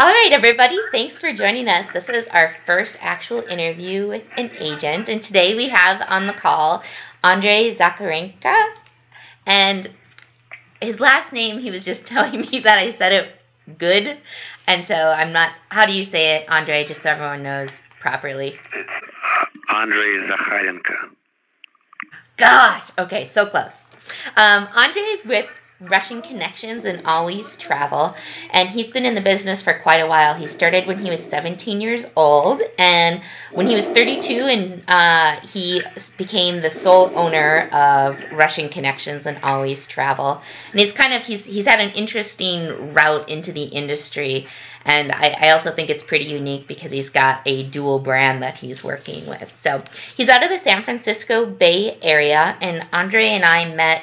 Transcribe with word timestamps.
All 0.00 0.06
right, 0.06 0.30
everybody, 0.32 0.78
thanks 0.92 1.18
for 1.18 1.30
joining 1.34 1.68
us. 1.68 1.86
This 1.92 2.08
is 2.08 2.26
our 2.28 2.48
first 2.64 2.96
actual 3.02 3.42
interview 3.42 4.08
with 4.08 4.24
an 4.38 4.50
agent, 4.58 5.10
and 5.10 5.22
today 5.22 5.54
we 5.54 5.68
have 5.68 6.00
on 6.08 6.26
the 6.26 6.32
call 6.32 6.82
Andre 7.22 7.74
Zakharenka. 7.74 8.54
And 9.44 9.86
his 10.80 11.00
last 11.00 11.34
name, 11.34 11.58
he 11.58 11.70
was 11.70 11.84
just 11.84 12.06
telling 12.06 12.40
me 12.40 12.60
that 12.60 12.78
I 12.78 12.92
said 12.92 13.12
it 13.12 13.76
good, 13.76 14.16
and 14.66 14.82
so 14.82 14.94
I'm 14.94 15.34
not. 15.34 15.52
How 15.70 15.84
do 15.84 15.92
you 15.92 16.04
say 16.04 16.36
it, 16.36 16.50
Andre, 16.50 16.86
just 16.86 17.02
so 17.02 17.10
everyone 17.10 17.42
knows 17.42 17.82
properly? 17.98 18.58
Andrei 19.68 20.26
Zakharenka. 20.26 21.10
Gosh, 22.38 22.90
okay, 22.96 23.26
so 23.26 23.44
close. 23.44 23.74
Um, 24.38 24.66
Andrei 24.74 25.02
is 25.02 25.26
with 25.26 25.46
Russian 25.80 26.20
connections 26.20 26.84
and 26.84 27.06
always 27.06 27.56
travel. 27.56 28.14
And 28.52 28.68
he's 28.68 28.90
been 28.90 29.06
in 29.06 29.14
the 29.14 29.22
business 29.22 29.62
for 29.62 29.72
quite 29.72 30.00
a 30.00 30.06
while. 30.06 30.34
He 30.34 30.46
started 30.46 30.86
when 30.86 30.98
he 30.98 31.10
was 31.10 31.24
17 31.24 31.80
years 31.80 32.06
old, 32.16 32.62
and 32.78 33.22
when 33.52 33.66
he 33.66 33.74
was 33.74 33.88
32, 33.88 34.32
and 34.42 34.82
uh, 34.88 35.40
he 35.40 35.82
became 36.18 36.60
the 36.60 36.68
sole 36.68 37.10
owner 37.16 37.68
of 37.72 38.20
Russian 38.32 38.68
connections 38.68 39.24
and 39.24 39.38
always 39.42 39.86
travel. 39.86 40.42
And 40.72 40.80
he's 40.80 40.92
kind 40.92 41.14
of 41.14 41.24
he's 41.24 41.44
he's 41.46 41.66
had 41.66 41.80
an 41.80 41.92
interesting 41.92 42.92
route 42.92 43.30
into 43.30 43.52
the 43.52 43.64
industry. 43.64 44.48
And 44.84 45.12
I, 45.12 45.36
I 45.38 45.50
also 45.50 45.70
think 45.70 45.90
it's 45.90 46.02
pretty 46.02 46.26
unique 46.26 46.66
because 46.66 46.90
he's 46.90 47.10
got 47.10 47.42
a 47.44 47.64
dual 47.64 47.98
brand 47.98 48.42
that 48.42 48.56
he's 48.56 48.82
working 48.82 49.26
with. 49.26 49.52
So 49.52 49.82
he's 50.16 50.28
out 50.28 50.42
of 50.42 50.48
the 50.48 50.58
San 50.58 50.82
Francisco 50.82 51.46
Bay 51.46 51.98
Area, 52.00 52.56
and 52.60 52.86
Andre 52.92 53.28
and 53.28 53.44
I 53.44 53.74
met 53.74 54.02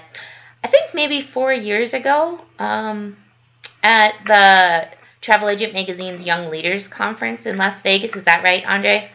I 0.68 0.70
think 0.70 0.94
maybe 0.94 1.22
four 1.22 1.54
years 1.54 1.94
ago 1.94 2.42
um, 2.60 3.16
at 3.84 4.14
the 4.26 4.98
Travel 5.22 5.48
Agent 5.48 5.72
Magazine's 5.72 6.26
Young 6.26 6.50
Leaders 6.50 6.90
Conference 6.90 7.46
in 7.46 7.56
Las 7.56 7.82
Vegas. 7.84 8.18
Is 8.18 8.26
that 8.26 8.44
right, 8.44 8.68
Andre? 8.68 9.10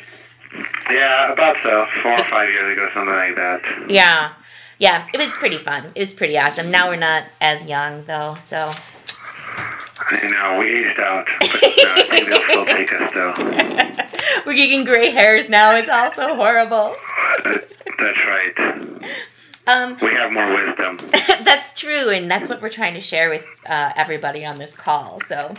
Yeah, 0.91 1.31
about 1.31 1.59
so. 1.63 1.85
Four 2.01 2.13
or 2.13 2.25
five 2.25 2.49
years 2.49 2.73
ago, 2.73 2.89
something 2.95 3.13
like 3.13 3.37
that. 3.37 3.91
Yeah. 3.91 4.33
Yeah, 4.79 5.07
it 5.13 5.19
was 5.19 5.31
pretty 5.35 5.59
fun. 5.59 5.93
It 5.95 5.99
was 6.01 6.15
pretty 6.15 6.39
awesome. 6.39 6.71
Now 6.71 6.89
we're 6.89 6.97
not 6.97 7.25
as 7.43 7.63
young, 7.67 8.03
though, 8.07 8.39
so. 8.41 8.73
I 9.99 10.27
know, 10.29 10.59
we 10.59 10.87
aged 10.87 11.01
out. 11.01 11.29
But 11.39 11.63
no, 11.63 11.93
I 11.97 12.07
think 12.09 12.29
they'll 12.29 12.43
still 12.45 12.65
take 12.65 12.93
us, 12.95 13.13
though. 13.13 13.35
we're 14.47 14.57
getting 14.57 14.85
gray 14.87 15.11
hairs 15.11 15.51
now. 15.51 15.77
It's 15.77 15.91
also 15.91 16.35
horrible. 16.35 16.97
That's 17.45 18.25
right. 18.25 19.03
Um, 19.67 19.97
we 20.03 20.09
have 20.09 20.33
more 20.33 20.47
wisdom. 20.49 20.99
that's 21.45 21.79
true, 21.79 22.11
and 22.11 22.31
that's 22.31 22.49
what 22.49 22.61
we're 22.61 22.69
trying 22.69 22.95
to 22.95 23.01
share 23.01 23.31
with 23.31 23.45
uh, 23.67 23.93
everybody 23.97 24.45
on 24.45 24.59
this 24.59 24.75
call. 24.75 25.21
So, 25.21 25.55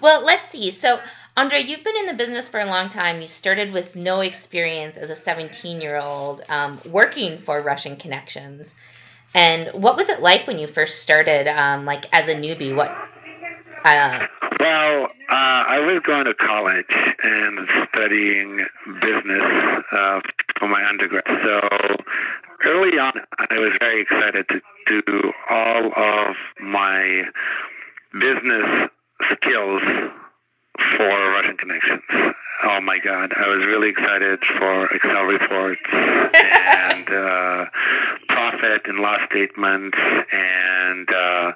well, 0.00 0.24
let's 0.24 0.48
see. 0.50 0.70
So, 0.70 1.00
Andre, 1.36 1.62
you've 1.62 1.82
been 1.82 1.96
in 1.96 2.06
the 2.06 2.14
business 2.14 2.48
for 2.48 2.60
a 2.60 2.66
long 2.66 2.90
time. 2.90 3.20
You 3.20 3.26
started 3.26 3.72
with 3.72 3.96
no 3.96 4.20
experience 4.20 4.96
as 4.96 5.10
a 5.10 5.16
17 5.16 5.80
year 5.80 5.96
old 5.96 6.42
um, 6.50 6.78
working 6.86 7.38
for 7.38 7.60
Russian 7.60 7.96
Connections. 7.96 8.74
And 9.34 9.68
what 9.80 9.96
was 9.96 10.08
it 10.08 10.20
like 10.20 10.46
when 10.46 10.58
you 10.58 10.66
first 10.66 11.02
started, 11.02 11.46
um, 11.46 11.84
like 11.84 12.12
as 12.12 12.28
a 12.28 12.34
newbie? 12.34 12.74
What? 12.74 12.90
Uh, 13.84 14.26
well, 14.58 15.04
uh, 15.04 15.08
I 15.68 15.80
was 15.80 16.00
going 16.00 16.26
to 16.26 16.34
college 16.34 16.84
and 17.22 17.66
studying 17.88 18.66
business 19.00 19.82
uh, 19.92 20.20
for 20.56 20.68
my 20.68 20.84
undergrad. 20.86 21.24
So 21.26 21.96
early 22.64 22.98
on, 22.98 23.12
I 23.38 23.58
was 23.58 23.72
very 23.80 24.00
excited 24.00 24.48
to 24.48 24.62
do 24.86 25.32
all 25.48 25.92
of 25.98 26.36
my 26.60 27.24
business 28.18 28.90
skills 29.32 29.82
for 29.82 31.08
Russian 31.08 31.56
connections. 31.56 32.02
Oh 32.62 32.80
my 32.82 32.98
God, 32.98 33.32
I 33.36 33.48
was 33.48 33.64
really 33.66 33.88
excited 33.88 34.44
for 34.44 34.86
Excel 34.94 35.24
reports 35.24 35.80
and 35.92 37.10
uh, 37.10 37.66
profit 38.28 38.86
and 38.86 38.98
loss 39.00 39.22
statements 39.24 39.98
and 40.32 41.10
uh, 41.10 41.52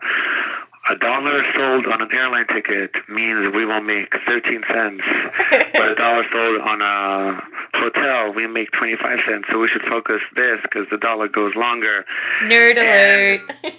a 0.91 0.97
dollar 0.97 1.43
sold 1.55 1.87
on 1.87 2.03
an 2.03 2.13
airline 2.13 2.47
ticket 2.47 2.97
means 3.09 3.55
we 3.55 3.65
will 3.65 3.81
make 3.81 4.15
13 4.27 4.63
cents, 4.65 5.05
but 5.73 5.93
a 5.93 5.95
dollar 5.95 6.25
sold 6.31 6.61
on 6.61 6.83
a 6.83 7.43
hotel, 7.75 8.33
we 8.33 8.47
make 8.47 8.71
25 8.73 9.21
cents. 9.21 9.49
So 9.49 9.61
we 9.61 9.69
should 9.69 9.83
focus 9.83 10.23
this 10.35 10.61
because 10.63 10.89
the 10.91 10.99
dollar 10.99 11.29
goes 11.29 11.55
longer. 11.57 12.05
Nerd 12.43 12.77
alert. 12.77 13.53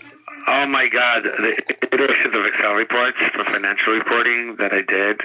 oh 0.48 0.66
my 0.66 0.90
God, 0.90 1.24
the 1.24 1.64
iterations 1.92 2.36
of 2.36 2.46
Excel 2.46 2.74
reports 2.74 3.18
for 3.18 3.44
financial 3.44 3.94
reporting 3.94 4.56
that 4.56 4.74
I 4.74 4.82
did, 4.82 5.22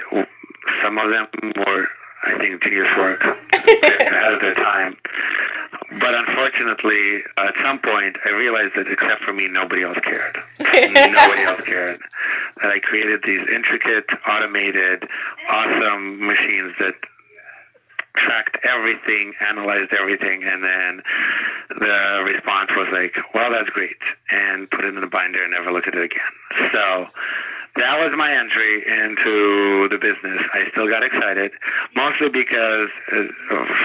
some 0.81 0.97
of 0.97 1.09
them 1.09 1.27
were, 1.65 1.87
I 2.23 2.37
think, 2.37 2.63
genius 2.63 2.87
work 2.97 3.23
ahead 3.53 4.33
of 4.33 4.41
their 4.41 4.53
time. 4.53 4.97
But 5.99 6.15
unfortunately, 6.15 7.21
at 7.37 7.55
some 7.57 7.79
point, 7.79 8.17
I 8.25 8.31
realized 8.31 8.75
that 8.75 8.87
except 8.87 9.23
for 9.23 9.33
me, 9.33 9.47
nobody 9.47 9.83
else 9.83 9.99
cared. 9.99 10.37
nobody 10.59 11.41
else 11.41 11.61
cared. 11.61 11.99
That 12.61 12.71
I 12.71 12.79
created 12.79 13.23
these 13.23 13.47
intricate, 13.49 14.05
automated, 14.27 15.07
awesome 15.49 16.25
machines 16.25 16.73
that 16.79 16.95
tracked 18.13 18.57
everything, 18.63 19.33
analyzed 19.41 19.93
everything, 19.93 20.43
and 20.43 20.63
then 20.63 21.01
the 21.69 22.23
response 22.25 22.75
was 22.75 22.89
like, 22.91 23.17
well, 23.33 23.51
that's 23.51 23.69
great, 23.69 23.97
and 24.31 24.69
put 24.69 24.85
it 24.85 24.93
in 24.93 25.01
the 25.01 25.07
binder 25.07 25.41
and 25.41 25.51
never 25.51 25.71
looked 25.71 25.87
at 25.87 25.95
it 25.95 26.03
again. 26.03 26.71
So 26.71 27.07
that 27.75 28.03
was 28.03 28.15
my 28.17 28.31
entry 28.33 28.83
into 28.87 29.87
the 29.87 29.97
business. 29.97 30.41
I 30.53 30.67
still 30.71 30.87
got 30.87 31.03
excited, 31.03 31.51
mostly 31.95 32.29
because 32.29 32.89
uh, 33.11 33.27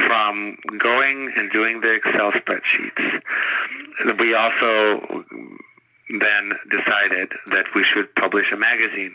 from 0.06 0.56
going 0.78 1.32
and 1.36 1.50
doing 1.50 1.80
the 1.80 1.94
Excel 1.94 2.32
spreadsheets, 2.32 3.22
we 4.18 4.34
also 4.34 5.24
then 6.20 6.52
decided 6.70 7.32
that 7.48 7.66
we 7.74 7.82
should 7.82 8.14
publish 8.16 8.52
a 8.52 8.56
magazine. 8.56 9.14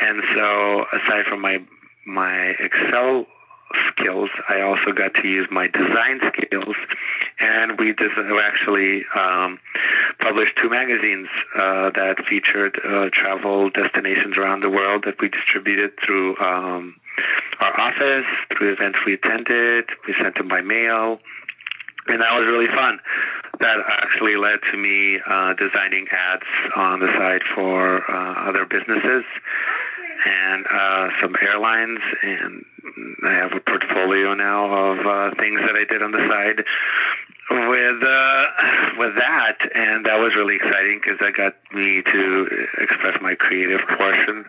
And 0.00 0.22
so 0.34 0.86
aside 0.92 1.24
from 1.26 1.40
my 1.40 1.62
my 2.06 2.54
Excel 2.60 3.26
skills. 3.74 4.30
I 4.48 4.60
also 4.60 4.92
got 4.92 5.14
to 5.14 5.28
use 5.28 5.48
my 5.50 5.66
design 5.68 6.20
skills, 6.20 6.76
and 7.40 7.78
we 7.78 7.94
actually 8.40 9.04
um, 9.14 9.58
published 10.18 10.56
two 10.56 10.68
magazines 10.68 11.28
uh, 11.54 11.90
that 11.90 12.24
featured 12.26 12.78
uh, 12.84 13.10
travel 13.10 13.70
destinations 13.70 14.36
around 14.36 14.60
the 14.60 14.70
world 14.70 15.04
that 15.04 15.20
we 15.20 15.28
distributed 15.28 15.98
through 16.00 16.36
um, 16.38 16.96
our 17.60 17.80
office, 17.80 18.26
through 18.50 18.72
events 18.72 19.04
we 19.04 19.14
attended. 19.14 19.90
We 20.06 20.12
sent 20.12 20.36
them 20.36 20.48
by 20.48 20.60
mail, 20.60 21.20
and 22.08 22.20
that 22.20 22.38
was 22.38 22.46
really 22.46 22.68
fun. 22.68 23.00
That 23.58 23.82
actually 23.88 24.36
led 24.36 24.60
to 24.70 24.76
me 24.76 25.20
uh, 25.26 25.54
designing 25.54 26.06
ads 26.10 26.46
on 26.76 27.00
the 27.00 27.08
side 27.14 27.42
for 27.42 28.02
uh, 28.10 28.48
other 28.48 28.66
businesses 28.66 29.24
and 30.24 30.66
uh, 30.70 31.10
some 31.20 31.36
airlines 31.42 32.00
and 32.22 32.64
I 33.24 33.30
have 33.30 33.52
a 33.52 33.60
portfolio 33.60 34.34
now 34.34 34.66
of 34.72 35.06
uh, 35.06 35.34
things 35.34 35.60
that 35.60 35.74
I 35.74 35.84
did 35.84 36.02
on 36.02 36.12
the 36.12 36.26
side 36.28 36.64
with 37.50 38.02
uh, 38.02 38.46
with 38.98 39.14
that, 39.16 39.58
and 39.74 40.04
that 40.06 40.18
was 40.18 40.34
really 40.34 40.56
exciting 40.56 40.98
because 40.98 41.18
that 41.18 41.34
got 41.34 41.54
me 41.72 42.02
to 42.02 42.66
express 42.78 43.20
my 43.20 43.34
creative 43.34 43.80
portion. 43.86 44.44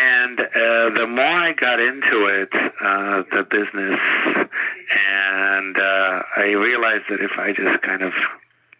And 0.00 0.40
uh, 0.40 0.90
the 0.90 1.06
more 1.08 1.24
I 1.24 1.52
got 1.52 1.80
into 1.80 2.26
it, 2.26 2.50
uh, 2.80 3.22
the 3.32 3.44
business, 3.44 4.00
and 4.36 5.78
uh, 5.78 6.22
I 6.36 6.52
realized 6.52 7.04
that 7.08 7.20
if 7.20 7.38
I 7.38 7.52
just 7.52 7.80
kind 7.82 8.02
of 8.02 8.14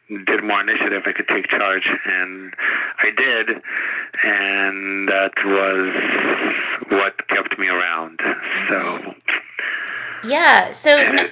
did 0.09 0.45
more 0.45 0.61
initiative, 0.61 1.03
I 1.07 1.13
could 1.13 1.29
take 1.29 1.49
charge, 1.49 1.89
and 2.07 2.55
I 2.99 3.11
did, 3.17 3.63
and 4.23 5.09
that 5.09 5.33
was 5.45 6.91
what 6.91 7.27
kept 7.29 7.59
me 7.59 7.69
around. 7.69 8.21
So 8.69 9.15
yeah, 10.25 10.73
so 10.73 11.29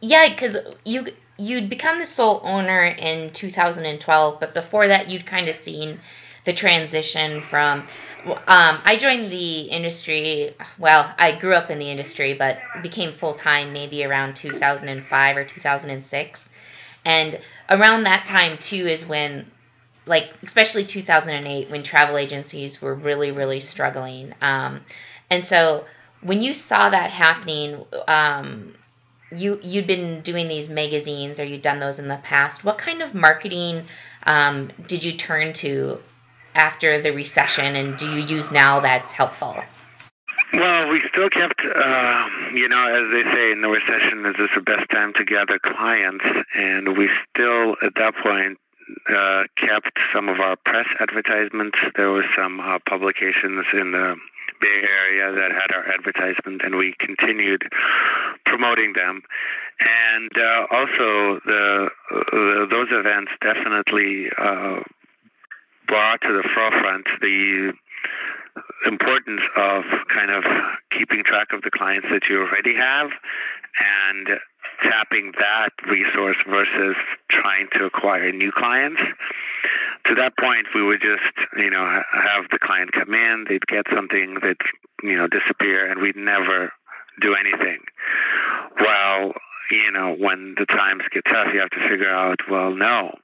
yeah, 0.00 0.28
because 0.28 0.56
you 0.84 1.06
you'd 1.38 1.68
become 1.68 1.98
the 1.98 2.06
sole 2.06 2.40
owner 2.42 2.82
in 2.84 3.30
2012, 3.30 4.40
but 4.40 4.54
before 4.54 4.88
that, 4.88 5.10
you'd 5.10 5.26
kind 5.26 5.48
of 5.48 5.54
seen 5.54 6.00
the 6.44 6.52
transition 6.52 7.42
from. 7.42 7.86
Um, 8.26 8.78
I 8.84 8.96
joined 8.98 9.30
the 9.30 9.60
industry. 9.62 10.54
Well, 10.78 11.12
I 11.18 11.36
grew 11.36 11.54
up 11.54 11.70
in 11.70 11.78
the 11.78 11.90
industry, 11.90 12.34
but 12.34 12.58
became 12.82 13.12
full 13.12 13.34
time 13.34 13.72
maybe 13.72 14.04
around 14.04 14.36
2005 14.36 15.36
or 15.36 15.44
2006 15.44 16.48
and 17.06 17.38
around 17.70 18.02
that 18.02 18.26
time, 18.26 18.58
too, 18.58 18.86
is 18.86 19.06
when, 19.06 19.48
like, 20.06 20.28
especially 20.42 20.84
2008, 20.84 21.70
when 21.70 21.84
travel 21.84 22.16
agencies 22.16 22.82
were 22.82 22.94
really, 22.94 23.30
really 23.30 23.60
struggling. 23.60 24.34
Um, 24.42 24.80
and 25.30 25.44
so 25.44 25.84
when 26.20 26.42
you 26.42 26.52
saw 26.52 26.90
that 26.90 27.10
happening, 27.10 27.84
um, 28.08 28.74
you 29.30 29.60
you'd 29.62 29.86
been 29.86 30.20
doing 30.20 30.48
these 30.48 30.68
magazines 30.68 31.38
or 31.38 31.44
you'd 31.44 31.62
done 31.62 31.78
those 31.78 32.00
in 32.00 32.08
the 32.08 32.16
past. 32.16 32.64
What 32.64 32.78
kind 32.78 33.02
of 33.02 33.14
marketing 33.14 33.84
um, 34.24 34.70
did 34.88 35.04
you 35.04 35.12
turn 35.12 35.52
to 35.54 36.00
after 36.56 37.00
the 37.00 37.12
recession, 37.12 37.76
and 37.76 37.96
do 37.96 38.10
you 38.10 38.20
use 38.20 38.50
now 38.50 38.80
that's 38.80 39.12
helpful? 39.12 39.56
Well, 40.52 40.90
we 40.90 41.00
still 41.00 41.28
kept, 41.28 41.60
uh, 41.64 42.28
you 42.54 42.68
know, 42.68 42.88
as 42.88 43.10
they 43.10 43.30
say 43.32 43.52
in 43.52 43.60
the 43.60 43.68
recession, 43.68 44.24
is 44.24 44.36
this 44.36 44.54
the 44.54 44.60
best 44.60 44.88
time 44.90 45.12
to 45.14 45.24
gather 45.24 45.58
clients? 45.58 46.24
And 46.54 46.96
we 46.96 47.10
still, 47.30 47.76
at 47.82 47.94
that 47.96 48.14
point, 48.16 48.58
uh, 49.08 49.44
kept 49.56 49.98
some 50.12 50.28
of 50.28 50.40
our 50.40 50.56
press 50.56 50.86
advertisements. 51.00 51.78
There 51.96 52.10
were 52.10 52.24
some 52.34 52.60
uh, 52.60 52.78
publications 52.86 53.66
in 53.72 53.92
the 53.92 54.16
Bay 54.60 54.84
Area 55.04 55.32
that 55.32 55.52
had 55.52 55.72
our 55.74 55.86
advertisement, 55.92 56.62
and 56.62 56.76
we 56.76 56.94
continued 56.94 57.68
promoting 58.44 58.92
them. 58.92 59.22
And 60.14 60.30
uh, 60.38 60.66
also, 60.70 61.40
the, 61.40 61.90
uh, 62.10 62.66
those 62.66 62.92
events 62.92 63.32
definitely 63.40 64.30
uh, 64.38 64.80
brought 65.86 66.20
to 66.22 66.32
the 66.32 66.42
forefront 66.44 67.06
the 67.20 67.74
importance 68.86 69.42
of 69.56 69.84
kind 70.08 70.30
of 70.30 70.44
keeping 70.90 71.22
track 71.22 71.52
of 71.52 71.62
the 71.62 71.70
clients 71.70 72.08
that 72.10 72.28
you 72.28 72.42
already 72.42 72.74
have 72.74 73.12
and 74.14 74.38
tapping 74.82 75.32
that 75.38 75.70
resource 75.88 76.36
versus 76.46 76.96
trying 77.28 77.68
to 77.72 77.86
acquire 77.86 78.32
new 78.32 78.52
clients. 78.52 79.02
To 80.04 80.14
that 80.14 80.36
point, 80.36 80.68
we 80.74 80.82
would 80.82 81.00
just, 81.00 81.32
you 81.56 81.70
know, 81.70 82.02
have 82.12 82.48
the 82.50 82.58
client 82.58 82.92
come 82.92 83.12
in, 83.14 83.44
they'd 83.48 83.66
get 83.66 83.88
something 83.88 84.34
that, 84.34 84.58
you 85.02 85.16
know, 85.16 85.26
disappear, 85.26 85.90
and 85.90 86.00
we'd 86.00 86.16
never 86.16 86.72
do 87.20 87.34
anything. 87.34 87.80
Well, 88.78 89.32
you 89.70 89.90
know, 89.90 90.14
when 90.14 90.54
the 90.56 90.66
times 90.66 91.08
get 91.10 91.24
tough, 91.24 91.52
you 91.52 91.60
have 91.60 91.70
to 91.70 91.88
figure 91.88 92.08
out, 92.08 92.48
well, 92.48 92.70
no, 92.70 93.18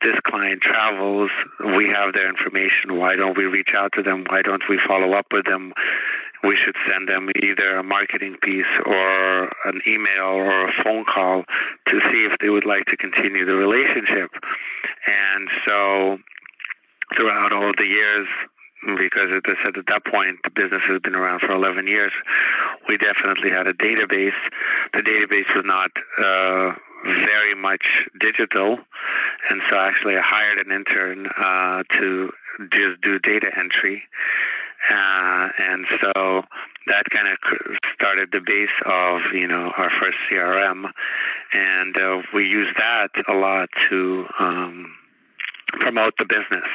this 0.00 0.18
client 0.20 0.60
travels, 0.62 1.30
we 1.76 1.88
have 1.88 2.14
their 2.14 2.28
information. 2.28 2.98
Why 2.98 3.16
don't 3.16 3.36
we 3.36 3.46
reach 3.46 3.74
out 3.74 3.92
to 3.92 4.02
them? 4.02 4.24
Why 4.28 4.42
don't 4.42 4.66
we 4.68 4.78
follow 4.78 5.12
up 5.12 5.32
with 5.32 5.46
them? 5.46 5.72
We 6.42 6.56
should 6.56 6.76
send 6.88 7.08
them 7.08 7.30
either 7.42 7.76
a 7.76 7.82
marketing 7.82 8.36
piece 8.42 8.66
or 8.86 9.52
an 9.66 9.80
email 9.86 10.24
or 10.24 10.68
a 10.68 10.72
phone 10.72 11.04
call 11.04 11.44
to 11.86 12.00
see 12.00 12.24
if 12.24 12.38
they 12.38 12.48
would 12.48 12.64
like 12.64 12.86
to 12.86 12.96
continue 12.96 13.44
the 13.44 13.56
relationship. 13.56 14.30
And 15.06 15.48
so 15.64 16.18
throughout 17.14 17.52
all 17.52 17.72
the 17.76 17.86
years, 17.86 18.28
because 18.96 19.30
at 19.32 19.44
that 19.44 20.04
point, 20.06 20.42
the 20.42 20.50
business 20.50 20.82
has 20.84 21.00
been 21.00 21.14
around 21.14 21.40
for 21.40 21.52
11 21.52 21.86
years, 21.86 22.12
we 22.88 22.96
definitely 22.96 23.50
had 23.50 23.66
a 23.66 23.74
database. 23.74 24.32
The 24.94 25.02
database 25.02 25.54
was 25.54 25.64
not 25.64 25.90
uh, 26.18 26.74
very 27.04 27.54
much 27.54 28.08
digital, 28.18 28.78
and 29.50 29.62
so 29.68 29.78
actually 29.78 30.16
I 30.16 30.20
hired 30.20 30.58
an 30.58 30.72
intern 30.72 31.26
uh, 31.36 31.82
to 31.90 32.32
just 32.70 33.00
do 33.00 33.18
data 33.18 33.50
entry, 33.56 34.02
uh, 34.90 35.48
and 35.58 35.86
so 36.00 36.44
that 36.86 37.08
kind 37.10 37.28
of 37.28 37.38
started 37.94 38.32
the 38.32 38.40
base 38.40 38.70
of 38.86 39.32
you 39.32 39.46
know 39.46 39.72
our 39.76 39.90
first 39.90 40.18
CRM, 40.28 40.90
and 41.52 41.96
uh, 41.96 42.22
we 42.34 42.48
use 42.48 42.72
that 42.76 43.10
a 43.28 43.34
lot 43.34 43.68
to. 43.88 44.26
Um, 44.38 44.96
promote 45.78 46.16
the 46.18 46.24
business. 46.24 46.66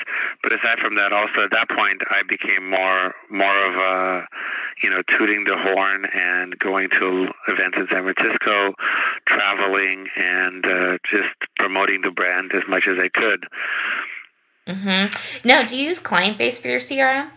But 0.45 0.53
aside 0.53 0.77
from 0.77 0.93
that, 0.93 1.11
also 1.11 1.45
at 1.45 1.49
that 1.51 1.69
point, 1.69 2.03
I 2.11 2.21
became 2.21 2.69
more 2.69 3.15
more 3.31 3.65
of 3.65 3.75
a, 3.77 4.27
you 4.83 4.91
know, 4.91 5.01
tooting 5.01 5.43
the 5.43 5.57
horn 5.57 6.05
and 6.13 6.59
going 6.59 6.89
to 6.91 7.33
events 7.47 7.79
in 7.79 7.87
San 7.87 8.03
Francisco, 8.03 8.75
traveling, 9.25 10.07
and 10.15 10.63
uh, 10.63 10.99
just 11.03 11.33
promoting 11.57 12.03
the 12.03 12.11
brand 12.11 12.53
as 12.53 12.67
much 12.67 12.87
as 12.87 12.99
I 12.99 13.09
could. 13.09 13.47
Mm-hmm. 14.67 15.47
Now, 15.47 15.65
do 15.65 15.75
you 15.75 15.87
use 15.87 15.99
Clientbase 15.99 16.61
for 16.61 16.67
your 16.67 16.79
CRM? 16.79 17.27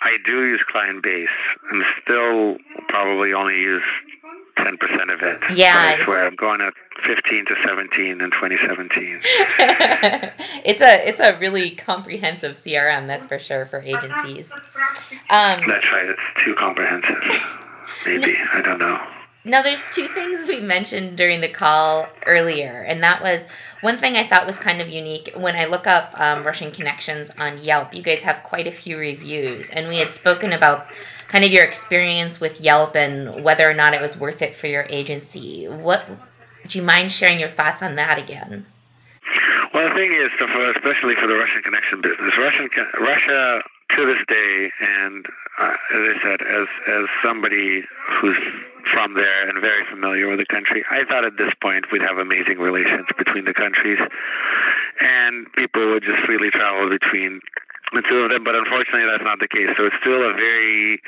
I 0.00 0.18
do 0.24 0.46
use 0.46 0.62
Clientbase, 0.62 1.26
and 1.72 1.84
still 2.02 2.56
probably 2.86 3.32
only 3.32 3.60
use 3.60 3.82
10% 4.56 5.14
of 5.14 5.22
it. 5.22 5.42
Yeah. 5.54 5.74
But 5.74 6.00
I 6.00 6.04
swear, 6.04 6.26
I'm 6.26 6.34
going 6.34 6.60
to 6.60 6.72
15 7.02 7.46
to 7.46 7.56
17 7.62 8.20
in 8.20 8.30
2017. 8.30 9.20
it's 10.64 10.80
a 10.80 11.08
it's 11.08 11.20
a 11.20 11.38
really 11.38 11.70
comprehensive 11.70 12.52
CRM, 12.52 13.06
that's 13.06 13.26
for 13.26 13.38
sure 13.38 13.64
for 13.64 13.80
agencies. 13.80 14.50
Um, 15.30 15.60
that's 15.66 15.92
right. 15.92 16.06
It's 16.08 16.44
too 16.44 16.54
comprehensive. 16.54 17.22
Maybe 18.04 18.36
I 18.52 18.62
don't 18.62 18.78
know. 18.78 19.00
Now, 19.46 19.62
there's 19.62 19.82
two 19.92 20.08
things 20.08 20.48
we 20.48 20.58
mentioned 20.58 21.16
during 21.16 21.40
the 21.40 21.48
call 21.48 22.08
earlier, 22.26 22.82
and 22.82 23.04
that 23.04 23.22
was 23.22 23.44
one 23.80 23.96
thing 23.96 24.16
I 24.16 24.26
thought 24.26 24.44
was 24.44 24.58
kind 24.58 24.80
of 24.80 24.88
unique. 24.88 25.34
When 25.36 25.54
I 25.54 25.66
look 25.66 25.86
up 25.86 26.18
um, 26.18 26.42
Russian 26.42 26.72
Connections 26.72 27.30
on 27.38 27.62
Yelp, 27.62 27.94
you 27.94 28.02
guys 28.02 28.22
have 28.22 28.42
quite 28.42 28.66
a 28.66 28.72
few 28.72 28.98
reviews, 28.98 29.70
and 29.70 29.86
we 29.86 29.98
had 29.98 30.10
spoken 30.10 30.52
about 30.52 30.88
kind 31.28 31.44
of 31.44 31.52
your 31.52 31.62
experience 31.62 32.40
with 32.40 32.60
Yelp 32.60 32.96
and 32.96 33.44
whether 33.44 33.70
or 33.70 33.74
not 33.74 33.94
it 33.94 34.00
was 34.00 34.18
worth 34.18 34.42
it 34.42 34.56
for 34.56 34.66
your 34.66 34.84
agency. 34.90 35.66
What 35.66 36.04
do 36.66 36.78
you 36.78 36.84
mind 36.84 37.12
sharing 37.12 37.38
your 37.38 37.48
thoughts 37.48 37.84
on 37.84 37.94
that 37.94 38.18
again? 38.18 38.66
Well, 39.72 39.88
the 39.88 39.94
thing 39.94 40.10
is, 40.10 40.32
especially 40.74 41.14
for 41.14 41.28
the 41.28 41.36
Russian 41.36 41.62
connection 41.62 42.00
business, 42.00 42.36
Russian 42.36 42.68
Russia 42.98 43.62
to 43.90 44.06
this 44.06 44.24
day, 44.26 44.72
and 44.80 45.24
uh, 45.58 45.76
as 45.94 46.16
I 46.16 46.18
said, 46.20 46.42
as 46.42 46.66
as 46.88 47.06
somebody 47.22 47.84
who's 48.08 48.38
from 48.96 49.12
there 49.12 49.46
and 49.46 49.60
very 49.60 49.84
familiar 49.84 50.26
with 50.26 50.38
the 50.38 50.46
country. 50.46 50.82
I 50.90 51.04
thought 51.04 51.22
at 51.22 51.36
this 51.36 51.52
point 51.60 51.92
we'd 51.92 52.00
have 52.00 52.16
amazing 52.16 52.58
relations 52.58 53.06
between 53.18 53.44
the 53.44 53.52
countries, 53.52 54.00
and 55.02 55.52
people 55.52 55.86
would 55.88 56.02
just 56.02 56.18
freely 56.22 56.48
travel 56.48 56.88
between 56.88 57.42
the 57.92 58.00
two 58.00 58.20
of 58.20 58.30
them. 58.30 58.42
But 58.42 58.54
unfortunately, 58.54 59.04
that's 59.04 59.22
not 59.22 59.38
the 59.38 59.48
case. 59.48 59.76
So 59.76 59.84
it's 59.84 59.96
still 59.96 60.22
a 60.22 60.32
very 60.32 60.98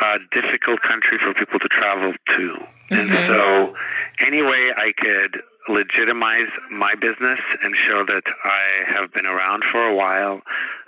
uh, 0.00 0.20
difficult 0.30 0.80
country 0.80 1.18
for 1.18 1.34
people 1.34 1.58
to 1.58 1.68
travel 1.68 2.14
to. 2.14 2.48
Mm-hmm. 2.90 2.94
And 2.94 3.10
so, 3.26 3.74
any 4.20 4.40
way 4.40 4.72
I 4.78 4.94
could 4.96 5.42
legitimize 5.68 6.48
my 6.70 6.94
business 6.94 7.40
and 7.62 7.76
show 7.76 8.06
that 8.06 8.24
I 8.42 8.84
have 8.86 9.12
been 9.12 9.26
around 9.26 9.64
for 9.64 9.86
a 9.86 9.94
while, 9.94 10.40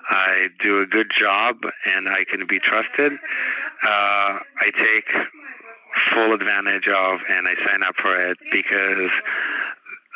I 0.08 0.48
do 0.58 0.80
a 0.80 0.86
good 0.86 1.10
job, 1.10 1.66
and 1.84 2.08
I 2.08 2.24
can 2.24 2.46
be 2.46 2.58
trusted. 2.58 3.12
Uh, 3.12 4.38
I 4.58 4.70
take 4.74 5.14
full 5.94 6.32
advantage 6.32 6.88
of 6.88 7.20
and 7.28 7.48
I 7.48 7.54
sign 7.66 7.82
up 7.82 7.96
for 7.96 8.14
it 8.16 8.38
because 8.50 9.10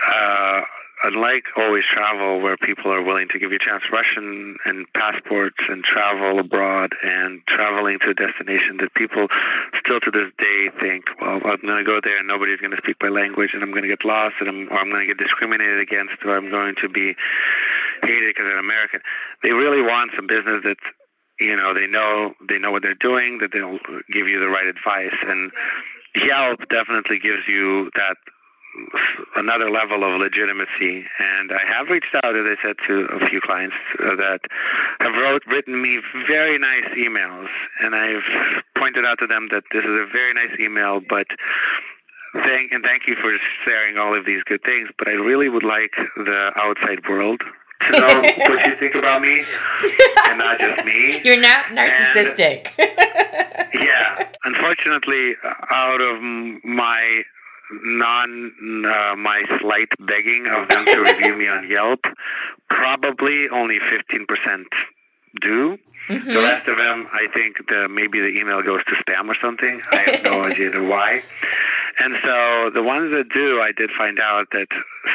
uh, 0.06 0.62
unlike 1.04 1.46
always 1.56 1.84
travel 1.84 2.40
where 2.40 2.56
people 2.56 2.90
are 2.90 3.02
willing 3.02 3.28
to 3.28 3.38
give 3.38 3.50
you 3.50 3.56
a 3.56 3.60
chance, 3.60 3.90
Russian 3.90 4.56
and 4.64 4.90
passports 4.94 5.68
and 5.68 5.84
travel 5.84 6.38
abroad 6.38 6.92
and 7.04 7.46
traveling 7.46 7.98
to 8.00 8.10
a 8.10 8.14
destination 8.14 8.78
that 8.78 8.94
people 8.94 9.28
still 9.74 10.00
to 10.00 10.10
this 10.10 10.30
day 10.38 10.70
think, 10.78 11.10
well, 11.20 11.40
I'm 11.44 11.60
going 11.60 11.78
to 11.78 11.84
go 11.84 12.00
there 12.00 12.18
and 12.18 12.26
nobody's 12.26 12.60
going 12.60 12.70
to 12.70 12.78
speak 12.78 12.96
my 13.02 13.08
language 13.08 13.54
and 13.54 13.62
I'm 13.62 13.70
going 13.70 13.82
to 13.82 13.88
get 13.88 14.04
lost 14.04 14.36
and 14.40 14.48
I'm, 14.48 14.68
or 14.68 14.78
I'm 14.78 14.88
going 14.90 15.02
to 15.02 15.14
get 15.14 15.18
discriminated 15.18 15.80
against 15.80 16.24
or 16.24 16.36
I'm 16.36 16.50
going 16.50 16.74
to 16.76 16.88
be 16.88 17.14
hated 18.02 18.34
because 18.34 18.50
I'm 18.52 18.64
American. 18.64 19.00
They 19.42 19.52
really 19.52 19.82
want 19.82 20.12
some 20.14 20.26
business 20.26 20.62
that's 20.64 20.92
you 21.44 21.56
know 21.56 21.74
they 21.74 21.86
know 21.86 22.34
they 22.48 22.58
know 22.58 22.70
what 22.70 22.82
they're 22.82 22.94
doing 22.94 23.38
that 23.38 23.52
they'll 23.52 23.78
give 24.10 24.28
you 24.28 24.40
the 24.40 24.48
right 24.48 24.66
advice. 24.66 25.14
And 25.26 25.50
Yelp 26.16 26.68
definitely 26.68 27.18
gives 27.18 27.46
you 27.48 27.90
that 27.94 28.16
another 29.36 29.70
level 29.70 30.02
of 30.02 30.20
legitimacy. 30.20 31.04
And 31.20 31.52
I 31.52 31.64
have 31.66 31.88
reached 31.88 32.14
out 32.14 32.36
as 32.36 32.44
I 32.46 32.60
said 32.60 32.76
to 32.86 33.06
a 33.06 33.26
few 33.28 33.40
clients 33.40 33.76
uh, 34.00 34.16
that 34.16 34.40
have 35.00 35.14
wrote 35.16 35.42
written 35.46 35.80
me 35.80 36.00
very 36.26 36.58
nice 36.58 36.86
emails. 36.96 37.48
And 37.82 37.94
I've 37.94 38.62
pointed 38.74 39.04
out 39.04 39.18
to 39.20 39.26
them 39.26 39.48
that 39.50 39.64
this 39.70 39.84
is 39.84 40.00
a 40.00 40.06
very 40.06 40.34
nice 40.34 40.58
email 40.58 41.00
but 41.08 41.26
thank 42.34 42.72
and 42.72 42.82
thank 42.82 43.06
you 43.06 43.14
for 43.14 43.36
sharing 43.64 43.96
all 43.96 44.14
of 44.14 44.26
these 44.26 44.42
good 44.42 44.64
things. 44.64 44.88
But 44.98 45.08
I 45.08 45.12
really 45.12 45.48
would 45.48 45.62
like 45.62 45.94
the 46.16 46.52
outside 46.56 47.08
world 47.08 47.42
to 47.80 47.92
know 47.92 48.22
what 48.48 48.66
you 48.66 48.76
think 48.76 48.94
about 48.94 49.20
me 49.20 49.44
and 50.26 50.38
not 50.38 50.58
just 50.58 50.84
me. 50.84 51.20
You're 51.22 51.40
not 51.40 51.64
narcissistic. 51.66 52.68
And, 52.78 53.68
yeah. 53.74 54.30
Unfortunately, 54.44 55.34
out 55.70 56.00
of 56.00 56.22
my 56.22 57.22
non 57.70 58.84
uh, 58.86 59.16
my 59.16 59.44
slight 59.60 59.88
begging 60.00 60.46
of 60.46 60.68
them 60.68 60.84
to 60.84 61.00
review 61.02 61.36
me 61.36 61.48
on 61.48 61.68
Yelp, 61.68 62.06
probably 62.68 63.48
only 63.48 63.78
15% 63.78 64.64
do. 65.40 65.78
Mm-hmm. 66.08 66.32
The 66.32 66.40
rest 66.40 66.68
of 66.68 66.76
them, 66.76 67.08
I 67.12 67.26
think 67.28 67.66
the 67.68 67.88
maybe 67.88 68.20
the 68.20 68.38
email 68.38 68.62
goes 68.62 68.84
to 68.84 68.92
spam 68.92 69.28
or 69.28 69.34
something. 69.34 69.80
I 69.90 69.96
have 69.96 70.24
no 70.24 70.42
idea 70.50 70.70
why. 70.82 71.22
And 72.00 72.16
so 72.22 72.70
the 72.70 72.82
ones 72.82 73.12
that 73.12 73.28
do, 73.28 73.60
I 73.60 73.72
did 73.72 73.90
find 73.90 74.18
out 74.18 74.50
that 74.50 74.68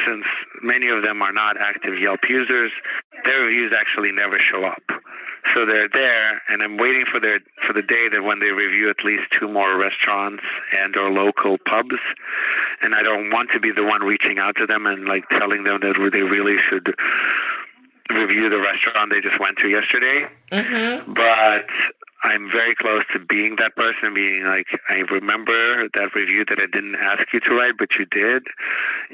since 0.04 0.26
many 0.62 0.88
of 0.88 1.02
them 1.02 1.22
are 1.22 1.32
not 1.32 1.56
active 1.58 1.98
Yelp 1.98 2.28
users, 2.28 2.72
their 3.24 3.42
reviews 3.42 3.72
actually 3.72 4.12
never 4.12 4.38
show 4.38 4.64
up. 4.64 4.82
So 5.54 5.64
they're 5.64 5.88
there, 5.88 6.42
and 6.48 6.62
I'm 6.62 6.76
waiting 6.76 7.04
for 7.04 7.18
their 7.18 7.40
for 7.62 7.72
the 7.72 7.82
day 7.82 8.08
that 8.10 8.22
when 8.22 8.40
they 8.40 8.52
review 8.52 8.90
at 8.90 9.04
least 9.04 9.30
two 9.30 9.48
more 9.48 9.76
restaurants 9.78 10.44
and 10.76 10.96
or 10.96 11.10
local 11.10 11.58
pubs, 11.58 11.98
and 12.82 12.94
I 12.94 13.02
don't 13.02 13.30
want 13.30 13.50
to 13.50 13.60
be 13.60 13.70
the 13.72 13.84
one 13.84 14.02
reaching 14.02 14.38
out 14.38 14.56
to 14.56 14.66
them 14.66 14.86
and 14.86 15.06
like 15.06 15.28
telling 15.30 15.64
them 15.64 15.80
that 15.80 16.10
they 16.12 16.22
really 16.22 16.58
should 16.58 16.94
review 18.10 18.48
the 18.48 18.60
restaurant 18.60 19.10
they 19.10 19.20
just 19.20 19.40
went 19.40 19.56
to 19.58 19.68
yesterday. 19.68 20.26
Mm-hmm. 20.52 21.12
But 21.14 21.66
I'm 22.22 22.50
very 22.50 22.74
close 22.74 23.04
to 23.12 23.18
being 23.18 23.56
that 23.56 23.76
person, 23.76 24.12
being 24.12 24.44
like, 24.44 24.66
I 24.88 25.00
remember 25.10 25.88
that 25.88 26.14
review 26.14 26.44
that 26.46 26.60
I 26.60 26.66
didn't 26.66 26.96
ask 26.96 27.32
you 27.32 27.40
to 27.40 27.56
write, 27.56 27.78
but 27.78 27.96
you 27.96 28.04
did. 28.04 28.46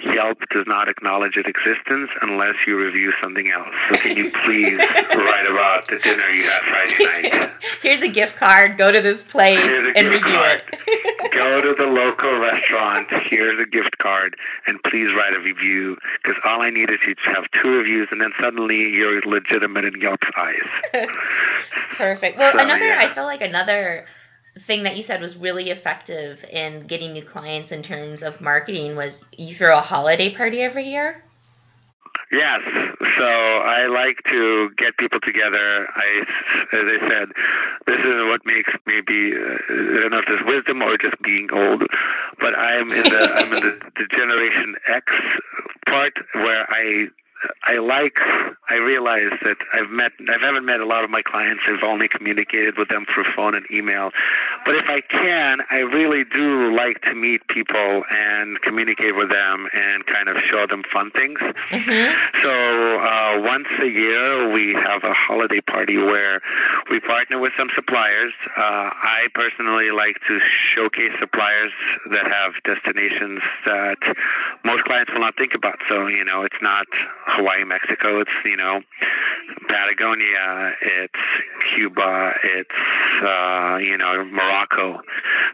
Yelp 0.03 0.49
does 0.49 0.67
not 0.67 0.89
acknowledge 0.89 1.37
its 1.37 1.49
existence 1.49 2.11
unless 2.23 2.67
you 2.67 2.79
review 2.79 3.13
something 3.13 3.49
else. 3.49 3.75
So 3.89 3.97
can 3.97 4.17
you 4.17 4.31
please 4.31 4.79
write 4.95 5.47
about 5.49 5.87
the 5.89 5.99
dinner 5.99 6.29
you 6.31 6.45
had 6.45 6.63
Friday 6.63 7.31
night? 7.31 7.53
Here's 7.83 8.03
a 8.03 8.09
gift 8.09 8.37
card. 8.37 8.77
Go 8.77 8.91
to 8.91 9.01
this 9.01 9.23
place 9.23 9.59
and 9.59 10.09
review 10.09 10.21
card. 10.21 10.63
it. 10.73 11.33
Go 11.33 11.61
to 11.63 11.75
the 11.75 11.91
local 11.91 12.39
restaurant. 12.41 13.09
Here's 13.11 13.61
a 13.61 13.67
gift 13.67 13.99
card, 13.99 14.37
and 14.67 14.83
please 14.83 15.15
write 15.15 15.35
a 15.35 15.41
review. 15.41 15.97
Because 16.23 16.41
all 16.45 16.63
I 16.63 16.71
need 16.71 16.91
is 16.91 16.99
you 17.07 17.15
to 17.15 17.31
have 17.31 17.51
two 17.53 17.79
reviews, 17.79 18.09
and 18.11 18.21
then 18.21 18.33
suddenly 18.41 18.91
you're 18.91 19.21
legitimate 19.23 19.85
in 19.85 20.01
Yelp's 20.01 20.31
eyes. 20.37 20.57
Perfect. 21.97 22.39
Well, 22.39 22.53
so, 22.53 22.59
another, 22.59 22.85
yeah. 22.85 22.96
I 22.97 23.13
feel 23.13 23.25
like 23.25 23.43
another 23.43 24.07
thing 24.61 24.85
that 24.85 24.97
you 24.97 25.03
said 25.03 25.21
was 25.21 25.37
really 25.37 25.71
effective 25.71 26.45
in 26.51 26.87
getting 26.87 27.13
new 27.13 27.23
clients 27.23 27.73
in 27.73 27.83
terms 27.83 28.23
of 28.23 28.41
marketing 28.41 28.97
was 28.97 29.25
you 29.37 29.55
throw 29.55 29.77
a 29.77 29.83
holiday 29.83 30.35
party 30.35 30.63
every 30.63 30.89
year. 30.89 31.23
Yes. 32.33 32.63
So 33.17 33.63
I 33.65 33.87
like 33.87 34.23
to 34.25 34.71
get 34.71 34.97
people 34.97 35.21
together. 35.21 35.87
I, 35.95 36.25
as 36.73 36.85
I 36.85 37.09
said, 37.09 37.29
this 37.87 38.05
is 38.05 38.25
what 38.25 38.45
makes 38.45 38.73
me 38.87 39.01
be. 39.03 39.35
Uh, 39.35 39.59
I 39.69 40.01
don't 40.01 40.11
know 40.11 40.19
if 40.19 40.27
there's 40.27 40.43
wisdom 40.43 40.83
or 40.83 40.97
just 40.97 41.21
being 41.23 41.53
old, 41.53 41.87
but 42.41 42.59
I'm 42.59 42.91
in 42.91 43.05
the 43.05 43.33
I'm 43.35 43.53
in 43.53 43.63
the, 43.63 43.91
the 43.97 44.07
Generation 44.09 44.77
X 44.89 45.13
part 45.87 46.19
where 46.33 46.67
I 46.69 47.09
I 47.65 47.79
like, 47.79 48.19
I 48.69 48.79
realize 48.79 49.31
that 49.43 49.59
I've 49.75 49.91
met, 49.91 50.13
I 50.29 50.39
haven't 50.39 50.65
met 50.65 50.81
a 50.81 50.87
lot 50.87 51.05
of 51.05 51.11
my 51.11 51.23
clients. 51.23 51.63
I've 51.67 51.83
only 51.83 52.09
communicated 52.09 52.77
with 52.79 52.89
them 52.89 53.05
through 53.07 53.25
phone 53.25 53.55
and 53.55 53.65
email. 53.71 54.11
But 54.65 54.75
if 54.77 54.89
I 54.89 55.01
can, 55.01 55.61
I 55.71 55.81
really 55.81 56.25
do 56.25 56.75
like 56.75 57.03
to 57.03 57.15
meet 57.15 57.47
people 57.49 58.05
and 58.11 58.61
communicate 58.63 59.17
with 59.17 59.31
them 59.31 59.69
and 59.75 60.07
kind 60.07 60.29
of 60.29 60.39
show 60.39 60.67
them 60.67 60.83
fun 60.85 61.11
things. 61.11 61.39
Mm-hmm. 61.39 62.43
So 62.43 63.01
uh, 63.01 63.41
once 63.43 63.69
a 63.81 63.89
year, 63.89 64.49
we 64.53 64.75
have 64.75 65.05
a 65.05 65.13
holiday 65.13 65.61
party 65.61 65.97
where 65.97 66.41
we 66.91 67.01
partner 67.01 67.39
with 67.39 67.53
some 67.57 67.69
suppliers. 67.75 68.33
Uh, 68.57 68.91
I 68.93 69.29
personally 69.35 69.91
like 69.91 70.21
to 70.27 70.39
showcase 70.41 71.13
suppliers 71.19 71.73
that 72.11 72.27
have 72.27 72.63
destinations 72.63 73.41
that 73.65 73.99
most 74.65 74.85
clients 74.85 75.13
will 75.13 75.21
not 75.21 75.37
think 75.37 75.55
about. 75.55 75.79
So, 75.89 76.07
you 76.07 76.25
know, 76.25 76.43
it's 76.43 76.61
not 76.63 76.87
Hawaii, 77.37 77.65
Mexico. 77.65 78.21
It's 78.21 78.33
you 78.45 78.57
know 78.57 78.83
Patagonia. 79.69 80.75
It's 80.81 81.21
Cuba. 81.69 82.35
It's 82.43 83.23
uh, 83.23 83.79
you 83.81 83.97
know 83.97 84.25
Morocco. 84.25 85.01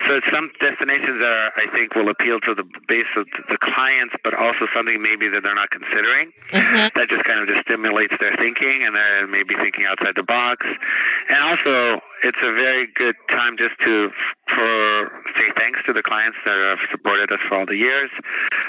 So 0.07 0.17
it's 0.17 0.31
some 0.31 0.51
destinations 0.61 1.19
that 1.19 1.53
are, 1.57 1.61
I 1.61 1.67
think 1.73 1.95
will 1.95 2.09
appeal 2.09 2.41
to 2.41 2.55
the 2.55 2.65
base 2.89 3.07
of 3.17 3.27
the 3.49 3.59
clients, 3.59 4.15
but 4.25 4.35
also 4.35 4.67
something 4.67 5.03
maybe 5.03 5.29
that 5.29 5.43
they're 5.43 5.55
not 5.55 5.71
considering. 5.71 6.33
Mm-hmm. 6.51 6.99
That 6.99 7.09
just 7.09 7.25
kind 7.25 7.41
of 7.41 7.49
just 7.49 7.61
stimulates 7.63 8.17
their 8.19 8.35
thinking, 8.37 8.85
and 8.85 8.95
they're 8.95 9.27
maybe 9.27 9.55
thinking 9.55 9.85
outside 9.85 10.15
the 10.15 10.23
box. 10.23 10.67
And 11.29 11.39
also, 11.39 12.01
it's 12.23 12.39
a 12.43 12.53
very 12.53 12.87
good 12.95 13.17
time 13.29 13.57
just 13.57 13.79
to 13.81 14.13
for 14.55 15.23
say 15.37 15.51
thanks 15.57 15.83
to 15.85 15.93
the 15.93 16.03
clients 16.03 16.39
that 16.45 16.57
have 16.57 16.91
supported 16.91 17.33
us 17.33 17.41
for 17.41 17.57
all 17.57 17.67
the 17.67 17.77
years. 17.77 18.11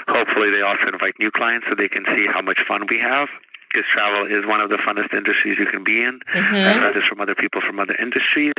Hopefully, 0.08 0.50
they 0.50 0.62
also 0.62 0.88
invite 0.88 1.14
new 1.18 1.30
clients 1.30 1.66
so 1.68 1.74
they 1.74 1.88
can 1.88 2.04
see 2.06 2.26
how 2.26 2.42
much 2.42 2.60
fun 2.60 2.86
we 2.88 2.98
have 2.98 3.28
because 3.74 3.88
travel 3.88 4.26
is 4.26 4.46
one 4.46 4.60
of 4.60 4.70
the 4.70 4.76
funnest 4.76 5.12
industries 5.12 5.58
you 5.58 5.66
can 5.66 5.82
be 5.82 6.02
in. 6.02 6.20
Mm-hmm. 6.20 6.54
I've 6.54 6.76
heard 6.76 6.94
this 6.94 7.04
from 7.04 7.20
other 7.20 7.34
people 7.34 7.60
from 7.60 7.80
other 7.80 7.96
industries. 7.98 8.52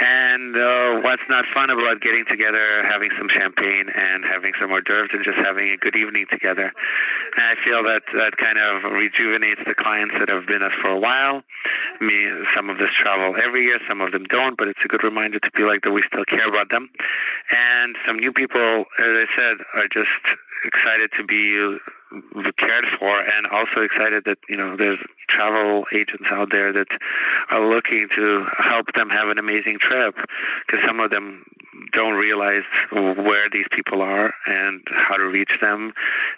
And 0.00 0.56
uh, 0.56 1.00
what's 1.00 1.22
not 1.28 1.44
fun 1.44 1.68
about 1.68 2.00
getting 2.00 2.24
together, 2.24 2.82
having 2.82 3.10
some 3.18 3.28
champagne 3.28 3.90
and 3.94 4.24
having 4.24 4.54
some 4.54 4.70
hors 4.70 4.80
d'oeuvres 4.80 5.12
and 5.12 5.22
just 5.22 5.36
having 5.36 5.68
a 5.70 5.76
good 5.76 5.94
evening 5.94 6.26
together. 6.30 6.72
And 7.36 7.44
I 7.44 7.54
feel 7.56 7.82
that 7.84 8.04
that 8.14 8.38
kind 8.38 8.58
of 8.58 8.92
rejuvenates 8.92 9.62
the 9.64 9.74
clients 9.74 10.18
that 10.18 10.30
have 10.30 10.46
been 10.46 10.62
us 10.62 10.72
for 10.72 10.88
a 10.88 10.98
while. 10.98 11.42
Me, 12.00 12.30
some 12.54 12.70
of 12.70 12.80
us 12.80 12.90
travel 12.90 13.36
every 13.36 13.64
year, 13.64 13.78
some 13.86 14.00
of 14.00 14.12
them 14.12 14.24
don't, 14.24 14.56
but 14.56 14.68
it's 14.68 14.84
a 14.84 14.88
good 14.88 15.04
reminder 15.04 15.38
to 15.38 15.50
be 15.52 15.64
like 15.64 15.82
that 15.82 15.92
we 15.92 16.00
still 16.02 16.24
care 16.24 16.48
about 16.48 16.70
them. 16.70 16.88
And 17.50 17.96
some 18.06 18.18
new 18.18 18.32
people, 18.32 18.60
as 18.60 18.86
I 18.98 19.26
said, 19.36 19.58
are 19.74 19.88
just 19.88 20.20
excited 20.64 21.12
to 21.12 21.24
be 21.24 21.78
cared 22.56 22.86
for 22.86 23.20
and 23.20 23.46
also 23.48 23.82
excited 23.82 24.24
that 24.24 24.38
you 24.48 24.56
know 24.56 24.76
there's 24.76 24.98
travel 25.26 25.84
agents 25.92 26.30
out 26.30 26.50
there 26.50 26.72
that 26.72 26.88
are 27.50 27.66
looking 27.66 28.08
to 28.08 28.44
help 28.58 28.92
them 28.92 29.10
have 29.10 29.28
an 29.28 29.38
amazing 29.38 29.78
trip 29.78 30.16
because 30.66 30.84
some 30.84 31.00
of 31.00 31.10
them 31.10 31.44
don't 31.92 32.18
realize 32.18 32.64
where 32.90 33.48
these 33.48 33.66
people 33.70 34.02
are 34.02 34.32
and 34.46 34.82
how 34.90 35.16
to 35.16 35.28
reach 35.28 35.58
them. 35.60 35.92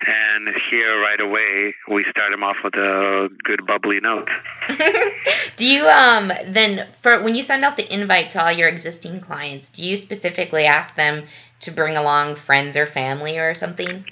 And 0.07 0.49
here 0.71 1.01
right 1.01 1.21
away 1.21 1.75
we 1.89 2.05
start 2.05 2.31
them 2.31 2.43
off 2.43 2.63
with 2.63 2.75
a 2.75 3.31
good 3.43 3.67
bubbly 3.67 4.01
note. 4.01 4.31
Do 5.57 5.67
you 5.67 5.87
um 5.89 6.33
then 6.47 6.87
for 7.01 7.23
when 7.23 7.35
you 7.35 7.43
send 7.43 7.65
out 7.65 7.77
the 7.77 7.93
invite 7.93 8.31
to 8.31 8.43
all 8.45 8.53
your 8.53 8.69
existing 8.69 9.21
clients 9.21 9.71
do 9.71 9.85
you 9.85 9.97
specifically 9.97 10.65
ask 10.65 10.95
them 10.95 11.25
to 11.61 11.71
bring 11.71 11.97
along 11.97 12.37
friends 12.37 12.77
or 12.77 12.87
family 12.87 13.39
or 13.39 13.55
something 13.55 14.05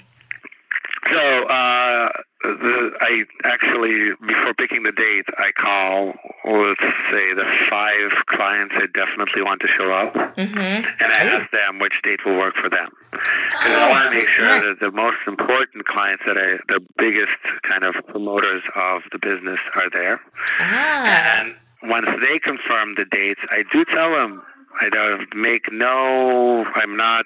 so 1.09 1.47
uh, 1.47 2.09
the, 2.43 2.97
I 3.01 3.25
actually, 3.43 4.15
before 4.25 4.53
picking 4.53 4.83
the 4.83 4.91
date, 4.91 5.25
I 5.37 5.51
call, 5.51 6.13
let's 6.45 6.81
say, 7.09 7.33
the 7.33 7.45
five 7.69 8.25
clients 8.27 8.75
that 8.79 8.93
definitely 8.93 9.41
want 9.41 9.61
to 9.61 9.67
show 9.67 9.91
up, 9.91 10.13
mm-hmm. 10.13 10.57
and 10.57 10.85
I 11.01 11.23
ask 11.23 11.51
them 11.51 11.79
which 11.79 12.01
date 12.01 12.25
will 12.25 12.37
work 12.37 12.55
for 12.55 12.69
them. 12.69 12.89
Because 13.11 13.71
oh, 13.71 13.79
I 13.79 13.89
want 13.89 14.09
to 14.11 14.15
make 14.15 14.27
sure 14.27 14.61
that 14.61 14.79
the 14.79 14.91
most 14.91 15.17
important 15.27 15.85
clients 15.85 16.23
that 16.25 16.37
I, 16.37 16.59
the 16.71 16.85
biggest 16.97 17.37
kind 17.63 17.83
of 17.83 17.95
promoters 18.07 18.63
of 18.75 19.03
the 19.11 19.19
business 19.19 19.59
are 19.75 19.89
there. 19.89 20.21
Ah. 20.59 21.41
And 21.41 21.55
once 21.83 22.07
they 22.21 22.39
confirm 22.39 22.95
the 22.95 23.05
dates, 23.05 23.41
I 23.49 23.63
do 23.71 23.85
tell 23.85 24.11
them 24.11 24.43
I 24.79 24.89
don't 24.89 25.35
make 25.35 25.71
no, 25.71 26.65
I'm 26.75 26.95
not 26.95 27.25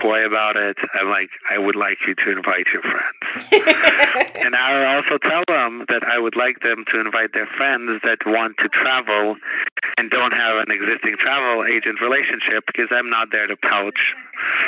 coy 0.00 0.24
about 0.24 0.56
it. 0.56 0.78
I'm 0.94 1.08
like, 1.10 1.30
I 1.50 1.58
would 1.58 1.76
like 1.76 2.06
you 2.06 2.14
to 2.14 2.30
invite 2.32 2.68
your 2.72 2.82
friends. 2.82 3.46
and 4.34 4.54
I 4.54 4.96
also 4.96 5.18
tell 5.18 5.42
them 5.48 5.84
that 5.88 6.04
I 6.04 6.18
would 6.18 6.36
like 6.36 6.60
them 6.60 6.84
to 6.86 7.00
invite 7.00 7.32
their 7.32 7.46
friends 7.46 8.00
that 8.02 8.24
want 8.26 8.58
to 8.58 8.68
travel 8.68 9.36
and 9.98 10.10
don't 10.10 10.32
have 10.32 10.66
an 10.66 10.72
existing 10.72 11.16
travel 11.16 11.64
agent 11.64 12.00
relationship 12.00 12.64
because 12.66 12.88
I'm 12.90 13.10
not 13.10 13.30
there 13.30 13.46
to 13.46 13.56
pouch 13.56 14.14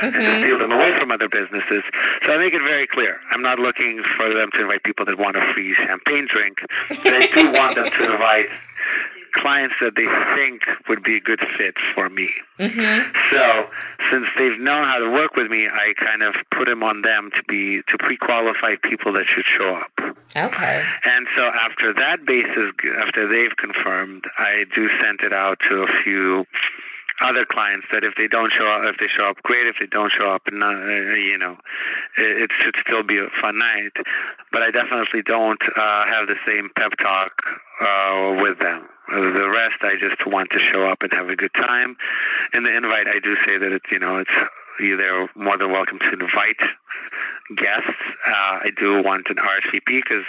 mm-hmm. 0.00 0.06
and 0.06 0.14
to 0.14 0.42
steal 0.42 0.58
them 0.58 0.72
away 0.72 0.98
from 0.98 1.10
other 1.10 1.28
businesses. 1.28 1.82
So 2.22 2.34
I 2.34 2.38
make 2.38 2.54
it 2.54 2.62
very 2.62 2.86
clear. 2.86 3.20
I'm 3.30 3.42
not 3.42 3.58
looking 3.58 4.02
for 4.02 4.32
them 4.32 4.50
to 4.52 4.62
invite 4.62 4.82
people 4.84 5.06
that 5.06 5.18
want 5.18 5.36
a 5.36 5.40
free 5.52 5.72
champagne 5.74 6.26
drink. 6.26 6.64
But 6.88 7.12
I 7.12 7.26
do 7.28 7.52
want 7.52 7.76
them 7.76 7.90
to 7.90 8.12
invite 8.12 8.48
clients 9.34 9.76
that 9.80 9.94
they 9.96 10.06
think 10.34 10.66
would 10.88 11.02
be 11.02 11.16
a 11.16 11.20
good 11.20 11.40
fit 11.40 11.78
for 11.78 12.08
me. 12.08 12.30
Mm-hmm. 12.58 13.12
So 13.30 13.68
since 14.10 14.28
they've 14.38 14.58
known 14.58 14.84
how 14.84 14.98
to 14.98 15.10
work 15.10 15.36
with 15.36 15.50
me, 15.50 15.66
I 15.66 15.92
kind 15.96 16.22
of 16.22 16.36
put 16.50 16.66
them 16.66 16.82
on 16.82 17.02
them 17.02 17.30
to 17.32 17.42
be 17.44 17.82
to 17.88 17.98
pre-qualify 17.98 18.76
people 18.76 19.12
that 19.12 19.26
should 19.26 19.44
show 19.44 19.74
up. 19.74 20.14
Okay. 20.36 20.84
And 21.04 21.26
so 21.36 21.50
after 21.54 21.92
that 21.92 22.24
basis, 22.24 22.72
after 22.98 23.26
they've 23.26 23.56
confirmed, 23.56 24.24
I 24.38 24.66
do 24.74 24.88
send 25.00 25.20
it 25.20 25.32
out 25.32 25.60
to 25.68 25.82
a 25.82 25.86
few 25.86 26.46
other 27.20 27.44
clients 27.44 27.86
that 27.92 28.02
if 28.02 28.16
they 28.16 28.26
don't 28.26 28.50
show 28.50 28.66
up, 28.66 28.82
if 28.84 28.98
they 28.98 29.06
show 29.06 29.28
up, 29.28 29.42
great. 29.42 29.66
If 29.66 29.78
they 29.78 29.86
don't 29.86 30.10
show 30.10 30.30
up, 30.30 30.42
not, 30.52 30.76
uh, 30.76 31.14
you 31.14 31.38
know, 31.38 31.56
it, 32.18 32.42
it, 32.42 32.52
should 32.52 32.74
still 32.76 33.02
be 33.02 33.18
a 33.18 33.28
fun 33.28 33.58
night. 33.58 33.92
But 34.50 34.62
I 34.62 34.70
definitely 34.70 35.22
don't 35.22 35.62
uh, 35.76 36.06
have 36.06 36.26
the 36.26 36.36
same 36.46 36.70
pep 36.74 36.96
talk 36.96 37.42
uh, 37.80 38.38
with 38.42 38.58
them. 38.58 38.88
The 39.08 39.50
rest, 39.52 39.78
I 39.82 39.96
just 39.98 40.26
want 40.26 40.50
to 40.50 40.58
show 40.58 40.86
up 40.88 41.02
and 41.02 41.12
have 41.12 41.28
a 41.28 41.36
good 41.36 41.52
time. 41.54 41.96
In 42.52 42.62
the 42.62 42.74
invite, 42.74 43.06
I 43.06 43.18
do 43.18 43.36
say 43.36 43.58
that 43.58 43.70
it's, 43.72 43.90
you 43.90 43.98
know, 43.98 44.16
it's 44.16 44.32
you're 44.80 45.28
more 45.36 45.56
than 45.56 45.70
welcome 45.70 45.98
to 46.00 46.12
invite 46.12 46.60
guests. 47.56 47.90
Uh, 48.26 48.60
I 48.62 48.72
do 48.76 49.02
want 49.02 49.28
an 49.28 49.36
RSVP 49.36 49.86
because 49.86 50.24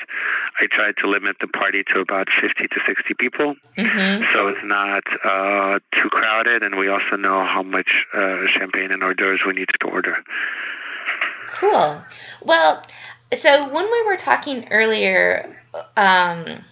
I 0.59 0.67
tried 0.67 0.97
to 0.97 1.07
limit 1.07 1.39
the 1.39 1.47
party 1.47 1.83
to 1.85 1.99
about 1.99 2.29
50 2.29 2.67
to 2.67 2.79
60 2.81 3.13
people. 3.15 3.55
Mm-hmm. 3.77 4.23
So 4.33 4.47
it's 4.47 4.63
not 4.63 5.03
uh, 5.23 5.79
too 5.91 6.09
crowded, 6.09 6.63
and 6.63 6.75
we 6.75 6.87
also 6.87 7.15
know 7.15 7.43
how 7.43 7.63
much 7.63 8.05
uh, 8.13 8.45
champagne 8.45 8.91
and 8.91 9.01
hors 9.03 9.15
d'oeuvres 9.15 9.45
we 9.45 9.53
need 9.53 9.69
to 9.79 9.87
order. 9.87 10.23
Cool. 11.53 12.03
Well, 12.43 12.83
so 13.33 13.69
when 13.69 13.89
we 13.91 14.03
were 14.05 14.17
talking 14.17 14.67
earlier, 14.69 15.57
um, 15.95 16.63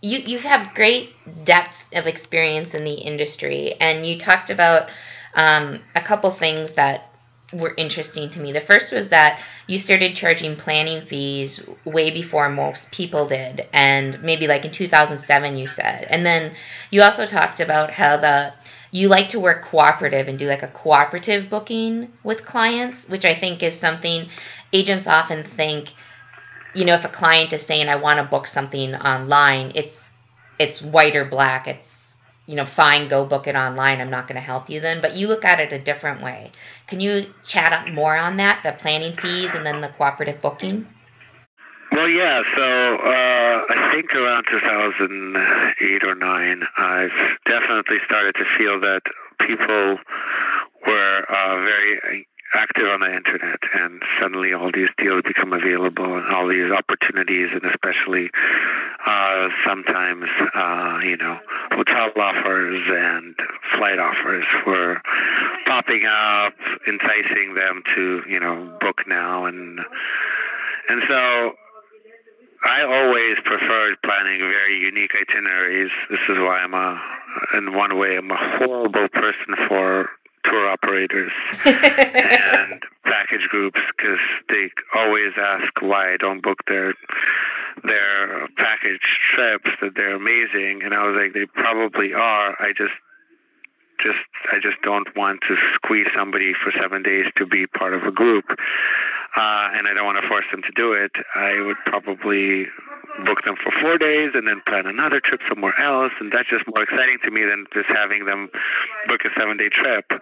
you 0.00 0.18
you 0.18 0.38
have 0.38 0.74
great 0.74 1.14
depth 1.44 1.84
of 1.92 2.06
experience 2.06 2.74
in 2.74 2.84
the 2.84 2.94
industry, 2.94 3.74
and 3.80 4.06
you 4.06 4.18
talked 4.18 4.50
about 4.50 4.90
um, 5.34 5.80
a 5.94 6.00
couple 6.00 6.30
things 6.30 6.74
that 6.74 7.10
were 7.52 7.74
interesting 7.76 8.28
to 8.30 8.40
me. 8.40 8.52
The 8.52 8.60
first 8.60 8.92
was 8.92 9.08
that 9.08 9.40
you 9.66 9.78
started 9.78 10.16
charging 10.16 10.56
planning 10.56 11.02
fees 11.02 11.64
way 11.84 12.10
before 12.10 12.48
most 12.48 12.92
people 12.92 13.28
did, 13.28 13.66
and 13.72 14.20
maybe 14.22 14.46
like 14.48 14.64
in 14.64 14.72
2007, 14.72 15.56
you 15.56 15.68
said. 15.68 16.06
And 16.08 16.26
then 16.26 16.54
you 16.90 17.02
also 17.02 17.26
talked 17.26 17.60
about 17.60 17.90
how 17.90 18.16
the 18.16 18.54
you 18.90 19.08
like 19.08 19.30
to 19.30 19.40
work 19.40 19.62
cooperative 19.62 20.28
and 20.28 20.38
do 20.38 20.48
like 20.48 20.62
a 20.62 20.68
cooperative 20.68 21.50
booking 21.50 22.12
with 22.22 22.44
clients, 22.44 23.08
which 23.08 23.24
I 23.24 23.34
think 23.34 23.62
is 23.62 23.78
something 23.78 24.28
agents 24.72 25.06
often 25.06 25.44
think, 25.44 25.92
you 26.76 26.84
know, 26.84 26.94
if 26.94 27.04
a 27.04 27.08
client 27.08 27.52
is 27.52 27.64
saying 27.64 27.88
I 27.88 27.96
want 27.96 28.18
to 28.18 28.24
book 28.24 28.46
something 28.46 28.94
online, 28.94 29.72
it's 29.74 30.10
it's 30.58 30.82
white 30.82 31.16
or 31.16 31.24
black. 31.24 31.66
It's 31.66 32.06
you 32.46 32.54
know, 32.54 32.64
fine, 32.64 33.08
go 33.08 33.24
book 33.26 33.48
it 33.48 33.56
online. 33.56 34.00
I'm 34.00 34.10
not 34.10 34.28
going 34.28 34.36
to 34.36 34.40
help 34.40 34.70
you 34.70 34.80
then. 34.80 35.00
But 35.00 35.16
you 35.16 35.26
look 35.26 35.44
at 35.44 35.60
it 35.60 35.72
a 35.72 35.78
different 35.80 36.22
way. 36.22 36.52
Can 36.86 37.00
you 37.00 37.26
chat 37.44 37.72
up 37.72 37.88
more 37.88 38.16
on 38.16 38.36
that, 38.36 38.62
the 38.62 38.72
planning 38.72 39.14
fees 39.16 39.52
and 39.52 39.66
then 39.66 39.80
the 39.80 39.88
cooperative 39.88 40.40
booking? 40.40 40.86
Well, 41.90 42.08
yeah. 42.08 42.42
So 42.54 42.96
uh, 42.96 43.64
I 43.68 43.90
think 43.92 44.14
around 44.14 44.46
2008 44.48 46.04
or 46.04 46.14
9, 46.14 46.62
I've 46.76 47.38
definitely 47.46 47.98
started 48.00 48.36
to 48.36 48.44
feel 48.44 48.78
that 48.80 49.02
people 49.40 49.98
were 50.86 51.24
uh, 51.28 51.56
very 51.56 52.28
active 52.56 52.88
on 52.88 53.00
the 53.00 53.14
internet 53.14 53.60
and 53.74 54.02
suddenly 54.18 54.54
all 54.54 54.70
these 54.70 54.88
deals 54.96 55.20
become 55.22 55.52
available 55.52 56.16
and 56.16 56.26
all 56.34 56.46
these 56.46 56.70
opportunities 56.70 57.52
and 57.52 57.64
especially 57.66 58.30
uh, 59.04 59.50
sometimes 59.62 60.24
uh, 60.54 60.98
you 61.04 61.18
know 61.18 61.38
hotel 61.72 62.10
offers 62.16 62.82
and 62.88 63.34
flight 63.62 63.98
offers 63.98 64.46
were 64.66 64.98
popping 65.66 66.04
up 66.06 66.54
enticing 66.88 67.54
them 67.54 67.82
to 67.94 68.22
you 68.26 68.40
know 68.40 68.74
book 68.80 69.04
now 69.06 69.44
and 69.44 69.80
and 70.88 71.02
so 71.02 71.54
I 72.64 72.82
always 72.82 73.38
preferred 73.40 74.00
planning 74.02 74.40
very 74.40 74.78
unique 74.78 75.14
itineraries. 75.14 75.92
This 76.10 76.20
is 76.28 76.38
why 76.38 76.60
I'm 76.60 76.74
a, 76.74 77.00
in 77.56 77.74
one 77.74 77.96
way, 77.98 78.16
I'm 78.16 78.30
a 78.30 78.36
horrible 78.36 79.08
person 79.08 79.54
for 79.68 80.10
tour 80.48 80.68
operators 80.68 81.32
and 81.64 82.82
package 83.04 83.48
groups 83.48 83.80
because 83.96 84.20
they 84.48 84.70
always 84.94 85.32
ask 85.36 85.80
why 85.82 86.12
I 86.12 86.16
don't 86.16 86.42
book 86.42 86.64
their 86.66 86.94
their 87.84 88.48
package 88.56 89.00
trips 89.00 89.70
that 89.80 89.94
they're 89.94 90.16
amazing. 90.16 90.82
And 90.82 90.94
I 90.94 91.06
was 91.06 91.16
like 91.16 91.32
they 91.32 91.46
probably 91.46 92.14
are. 92.14 92.56
I 92.58 92.72
just 92.74 92.94
just 93.98 94.24
I 94.52 94.58
just 94.58 94.80
don't 94.82 95.14
want 95.16 95.40
to 95.42 95.56
squeeze 95.56 96.12
somebody 96.12 96.52
for 96.52 96.70
seven 96.70 97.02
days 97.02 97.30
to 97.36 97.46
be 97.46 97.66
part 97.66 97.94
of 97.94 98.04
a 98.04 98.12
group. 98.12 98.58
Uh, 99.36 99.70
and 99.74 99.86
I 99.86 99.92
don't 99.94 100.06
want 100.06 100.20
to 100.20 100.26
force 100.26 100.50
them 100.50 100.62
to 100.62 100.72
do 100.72 100.92
it. 100.92 101.12
I 101.34 101.60
would 101.60 101.76
probably 101.84 102.68
book 103.24 103.42
them 103.44 103.56
for 103.56 103.70
four 103.70 103.98
days 103.98 104.32
and 104.34 104.46
then 104.46 104.60
plan 104.66 104.86
another 104.86 105.20
trip 105.20 105.40
somewhere 105.48 105.74
else. 105.78 106.12
And 106.20 106.32
that's 106.32 106.48
just 106.48 106.66
more 106.66 106.82
exciting 106.82 107.18
to 107.24 107.30
me 107.30 107.44
than 107.44 107.66
just 107.72 107.88
having 107.88 108.24
them 108.24 108.50
book 109.06 109.24
a 109.24 109.30
seven-day 109.30 109.68
trip. 109.68 110.12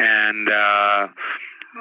And 0.00 0.48
uh, 0.48 1.08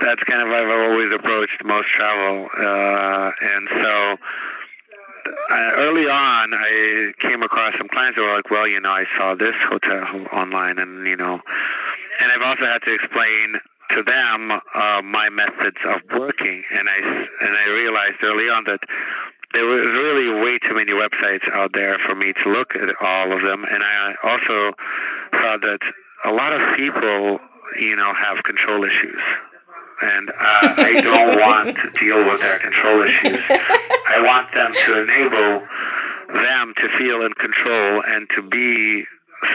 that's 0.02 0.24
kind 0.24 0.42
of 0.42 0.48
how 0.50 0.64
I've 0.64 0.92
always 0.92 1.12
approached 1.14 1.64
most 1.64 1.88
travel. 1.88 2.50
Uh, 2.58 3.32
and 3.42 3.68
so 3.70 4.18
uh, 5.50 5.72
early 5.78 6.06
on, 6.06 6.54
I 6.54 7.14
came 7.20 7.44
across 7.44 7.78
some 7.78 7.88
clients 7.88 8.18
that 8.18 8.24
were 8.24 8.36
like, 8.36 8.50
well, 8.50 8.68
you 8.68 8.80
know, 8.80 8.92
I 8.92 9.06
saw 9.18 9.36
this 9.36 9.56
hotel 9.58 10.28
online 10.32 10.80
and, 10.80 11.06
you 11.08 11.18
know, 11.18 11.42
and 12.22 12.32
I've 12.32 12.42
also 12.42 12.66
had 12.66 12.82
to 12.84 12.94
explain 12.94 13.60
to 13.90 14.04
them 14.04 14.52
uh, 14.52 15.02
my 15.04 15.30
methods 15.30 15.78
of 15.86 16.02
working, 16.18 16.64
and 16.74 16.90
I 16.90 16.98
and 16.98 17.56
I 17.56 17.70
realized 17.70 18.24
early 18.24 18.50
on 18.50 18.64
that 18.66 18.80
there 19.56 19.66
was 19.66 19.86
really 19.86 20.30
way 20.44 20.60
too 20.60 20.76
many 20.76 20.92
websites 20.92 21.50
out 21.54 21.72
there 21.72 21.98
for 21.98 22.14
me 22.14 22.34
to 22.34 22.52
look 22.52 22.76
at 22.76 22.94
all 23.00 23.32
of 23.32 23.42
them, 23.42 23.64
and 23.64 23.82
I 23.82 24.16
also 24.22 24.74
thought 25.32 25.62
that 25.62 25.80
a 26.26 26.32
lot 26.34 26.52
of 26.52 26.76
people, 26.76 27.40
you 27.80 27.96
know, 27.96 28.14
have 28.14 28.44
control 28.44 28.84
issues, 28.84 29.22
and 30.02 30.30
uh, 30.30 30.76
I 30.76 31.00
don't 31.02 31.40
want 31.48 31.78
to 31.78 31.90
deal 31.92 32.18
with 32.26 32.42
their 32.42 32.60
control 32.60 33.02
issues. 33.02 33.40
I 33.50 34.22
want 34.22 34.52
them 34.52 34.74
to 34.74 35.04
enable 35.04 35.66
them 36.34 36.74
to 36.76 36.90
feel 36.90 37.26
in 37.26 37.32
control 37.34 38.04
and 38.08 38.30
to 38.32 38.42
be 38.42 39.06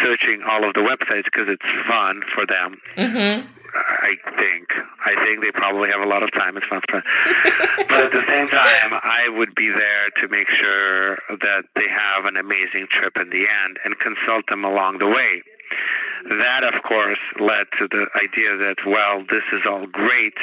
searching 0.01 0.43
all 0.45 0.65
of 0.65 0.73
the 0.73 0.81
websites 0.81 1.25
because 1.25 1.49
it's 1.49 1.71
fun 1.87 2.23
for 2.23 2.47
them. 2.47 2.81
Mm-hmm. 2.97 3.47
I 3.75 4.17
think. 4.37 4.73
I 5.05 5.15
think 5.25 5.43
they 5.43 5.51
probably 5.51 5.91
have 5.91 6.01
a 6.01 6.07
lot 6.07 6.23
of 6.23 6.31
time. 6.33 6.57
It's 6.57 6.67
fun. 6.67 6.81
but 6.91 8.01
at 8.01 8.13
the 8.13 8.25
same 8.27 8.49
time, 8.49 9.01
I 9.03 9.29
would 9.29 9.55
be 9.55 9.69
there 9.69 10.11
to 10.17 10.29
make 10.29 10.49
sure 10.49 11.17
that 11.29 11.65
they 11.75 11.89
have 11.89 12.25
an 12.27 12.37
amazing 12.37 12.87
trip 12.89 13.17
in 13.17 13.31
the 13.31 13.47
end 13.65 13.79
and 13.85 13.99
consult 13.99 14.47
them 14.47 14.65
along 14.65 14.99
the 14.99 15.09
way. 15.09 15.43
That, 16.29 16.65
of 16.65 16.83
course, 16.83 17.19
led 17.39 17.67
to 17.79 17.89
the 17.89 18.09
idea 18.23 18.57
that, 18.57 18.85
well, 18.85 19.25
this 19.29 19.45
is 19.53 19.67
all 19.67 19.87
great 19.87 20.39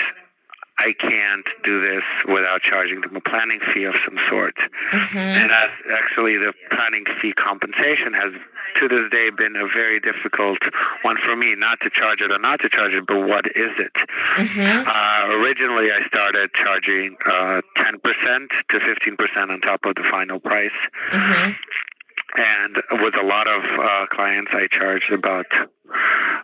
I 0.79 0.93
can't 0.93 1.47
do 1.63 1.81
this 1.81 2.03
without 2.27 2.61
charging 2.61 3.01
them 3.01 3.15
a 3.15 3.21
planning 3.21 3.59
fee 3.59 3.85
of 3.85 3.95
some 3.95 4.17
sort. 4.29 4.55
Mm-hmm. 4.55 5.17
And 5.17 5.49
that's 5.49 5.73
actually 5.91 6.37
the 6.37 6.53
planning 6.69 7.05
fee 7.05 7.33
compensation 7.33 8.13
has 8.13 8.33
to 8.75 8.87
this 8.87 9.09
day 9.09 9.31
been 9.31 9.55
a 9.55 9.67
very 9.67 9.99
difficult 9.99 10.59
one 11.01 11.17
for 11.17 11.35
me, 11.35 11.55
not 11.55 11.79
to 11.81 11.89
charge 11.89 12.21
it 12.21 12.31
or 12.31 12.37
not 12.37 12.59
to 12.59 12.69
charge 12.69 12.93
it, 12.93 13.07
but 13.07 13.27
what 13.27 13.47
is 13.47 13.79
it? 13.79 13.93
Mm-hmm. 13.93 14.83
Uh, 14.85 15.43
originally, 15.43 15.91
I 15.91 16.03
started 16.05 16.53
charging 16.53 17.17
uh, 17.25 17.61
10% 17.75 18.49
to 18.69 18.79
15% 18.79 19.49
on 19.49 19.61
top 19.61 19.85
of 19.85 19.95
the 19.95 20.03
final 20.03 20.39
price. 20.39 20.71
Mm-hmm. 21.09 21.51
And 22.37 23.01
with 23.01 23.17
a 23.17 23.23
lot 23.23 23.47
of 23.47 23.63
uh, 23.63 24.05
clients, 24.07 24.53
I 24.53 24.67
charged 24.67 25.11
about 25.11 25.47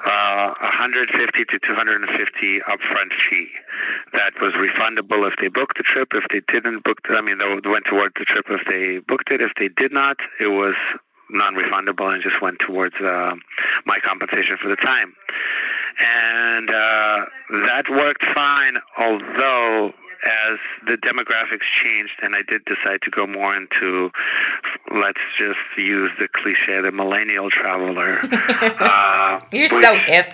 uh, 0.06 0.54
150 0.60 1.46
to 1.46 1.60
250 1.60 2.60
upfront 2.62 3.14
fee. 3.14 3.50
That 4.14 4.40
was 4.42 4.54
refundable 4.54 5.28
if 5.28 5.36
they 5.38 5.48
booked 5.48 5.78
the 5.78 5.84
trip. 5.84 6.14
If 6.14 6.28
they 6.30 6.42
didn't 6.42 6.84
book, 6.84 7.02
the, 7.08 7.18
I 7.18 7.22
mean, 7.22 7.38
that 7.38 7.66
went 7.66 7.86
towards 7.86 8.14
the 8.18 8.26
trip 8.26 8.46
if 8.50 8.66
they 8.66 9.00
booked 9.00 9.32
it. 9.32 9.42
If 9.42 9.56
they 9.56 9.70
did 9.70 9.92
not, 9.92 10.20
it 10.40 10.48
was 10.48 10.76
non-refundable 11.30 12.14
and 12.14 12.22
just 12.22 12.42
went 12.42 12.60
towards 12.60 13.00
uh, 13.02 13.36
my 13.86 14.00
compensation 14.00 14.58
for 14.58 14.68
the 14.68 14.76
time. 14.76 15.14
And 16.00 16.70
uh, 16.70 17.26
that 17.50 17.90
worked 17.90 18.24
fine, 18.24 18.78
although 18.98 19.94
as 20.26 20.60
the 20.86 20.98
demographics 20.98 21.62
changed 21.62 22.20
and 22.22 22.36
I 22.36 22.42
did 22.44 22.66
decide 22.66 23.02
to 23.04 23.10
go 23.10 23.28
more 23.28 23.56
into, 23.56 24.12
let's 24.92 25.22
just 25.38 25.60
use 25.78 26.12
the 26.20 26.28
cliche, 26.28 26.82
the 26.82 26.92
millennial 26.92 27.50
traveler. 27.50 28.20
uh, 28.32 29.42
You're 29.52 29.64
which, 29.64 29.84
so 29.84 29.96
hip. 29.96 30.34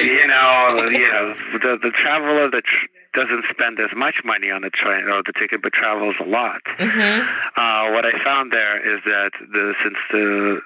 you 0.00 0.26
know, 0.26 0.88
you 0.90 1.10
know, 1.10 1.34
the, 1.58 1.78
the 1.80 1.90
traveler 1.90 2.48
that 2.48 2.64
tr- 2.64 2.86
doesn't 3.12 3.44
spend 3.44 3.78
as 3.78 3.94
much 3.94 4.24
money 4.24 4.50
on 4.50 4.62
the 4.62 4.70
train 4.70 5.08
or 5.08 5.22
the 5.22 5.32
ticket, 5.32 5.62
but 5.62 5.72
travels 5.72 6.16
a 6.20 6.24
lot. 6.24 6.62
Mm-hmm. 6.64 7.28
Uh, 7.56 7.92
what 7.92 8.04
I 8.04 8.12
found 8.18 8.52
there 8.52 8.76
is 8.80 9.00
that 9.04 9.30
the 9.52 9.74
since 9.82 9.98
the 10.10 10.60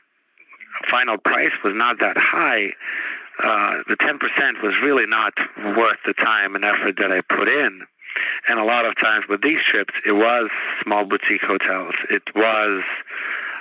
final 0.84 1.18
price 1.18 1.52
was 1.62 1.74
not 1.74 1.98
that 1.98 2.16
high, 2.16 2.72
uh, 3.42 3.82
the 3.88 3.96
10% 3.96 4.62
was 4.62 4.80
really 4.80 5.06
not 5.06 5.34
worth 5.76 5.98
the 6.04 6.14
time 6.14 6.54
and 6.54 6.64
effort 6.64 6.96
that 6.96 7.12
I 7.12 7.20
put 7.20 7.48
in. 7.48 7.86
And 8.48 8.58
a 8.58 8.64
lot 8.64 8.84
of 8.84 8.96
times 8.96 9.28
with 9.28 9.42
these 9.42 9.60
trips, 9.60 9.94
it 10.04 10.12
was 10.12 10.50
small 10.82 11.04
boutique 11.04 11.42
hotels. 11.42 11.94
It 12.10 12.34
was, 12.34 12.82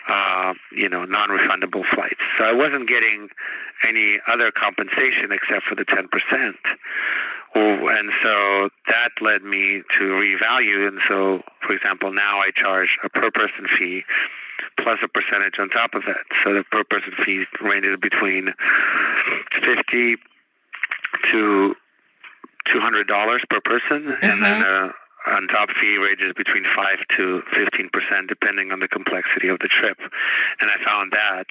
uh, 0.07 0.53
you 0.71 0.89
know, 0.89 1.05
non-refundable 1.05 1.85
flights. 1.85 2.23
So 2.37 2.45
I 2.45 2.53
wasn't 2.53 2.87
getting 2.87 3.29
any 3.87 4.19
other 4.27 4.51
compensation 4.51 5.31
except 5.31 5.65
for 5.65 5.75
the 5.75 5.85
10%. 5.85 6.55
And 7.55 8.11
so 8.21 8.69
that 8.87 9.09
led 9.21 9.43
me 9.43 9.81
to 9.97 10.03
revalue. 10.13 10.87
And 10.87 10.99
so, 11.07 11.43
for 11.61 11.73
example, 11.73 12.13
now 12.13 12.39
I 12.39 12.51
charge 12.51 12.99
a 13.03 13.09
per 13.09 13.31
person 13.31 13.65
fee 13.65 14.03
plus 14.87 15.03
a 15.03 15.07
percentage 15.09 15.59
on 15.59 15.67
top 15.67 15.95
of 15.95 16.05
that. 16.05 16.23
So 16.45 16.53
the 16.53 16.63
per 16.63 16.81
person 16.85 17.11
fee 17.11 17.45
ranges 17.59 17.97
between 17.97 18.53
50 19.51 20.15
to 21.25 21.75
$200 22.65 23.49
per 23.49 23.59
person, 23.59 24.03
mm-hmm. 24.03 24.25
and 24.25 24.41
then 24.41 24.61
mm-hmm. 24.61 24.89
uh, 24.89 24.93
on 25.27 25.47
top 25.47 25.69
fee 25.71 25.97
ranges 25.97 26.33
between 26.33 26.63
5 26.63 27.07
to 27.09 27.41
15% 27.51 28.27
depending 28.27 28.71
on 28.71 28.79
the 28.79 28.87
complexity 28.87 29.47
of 29.47 29.59
the 29.59 29.67
trip. 29.67 29.99
And 30.61 30.69
I 30.69 30.77
found 30.83 31.11
that 31.11 31.47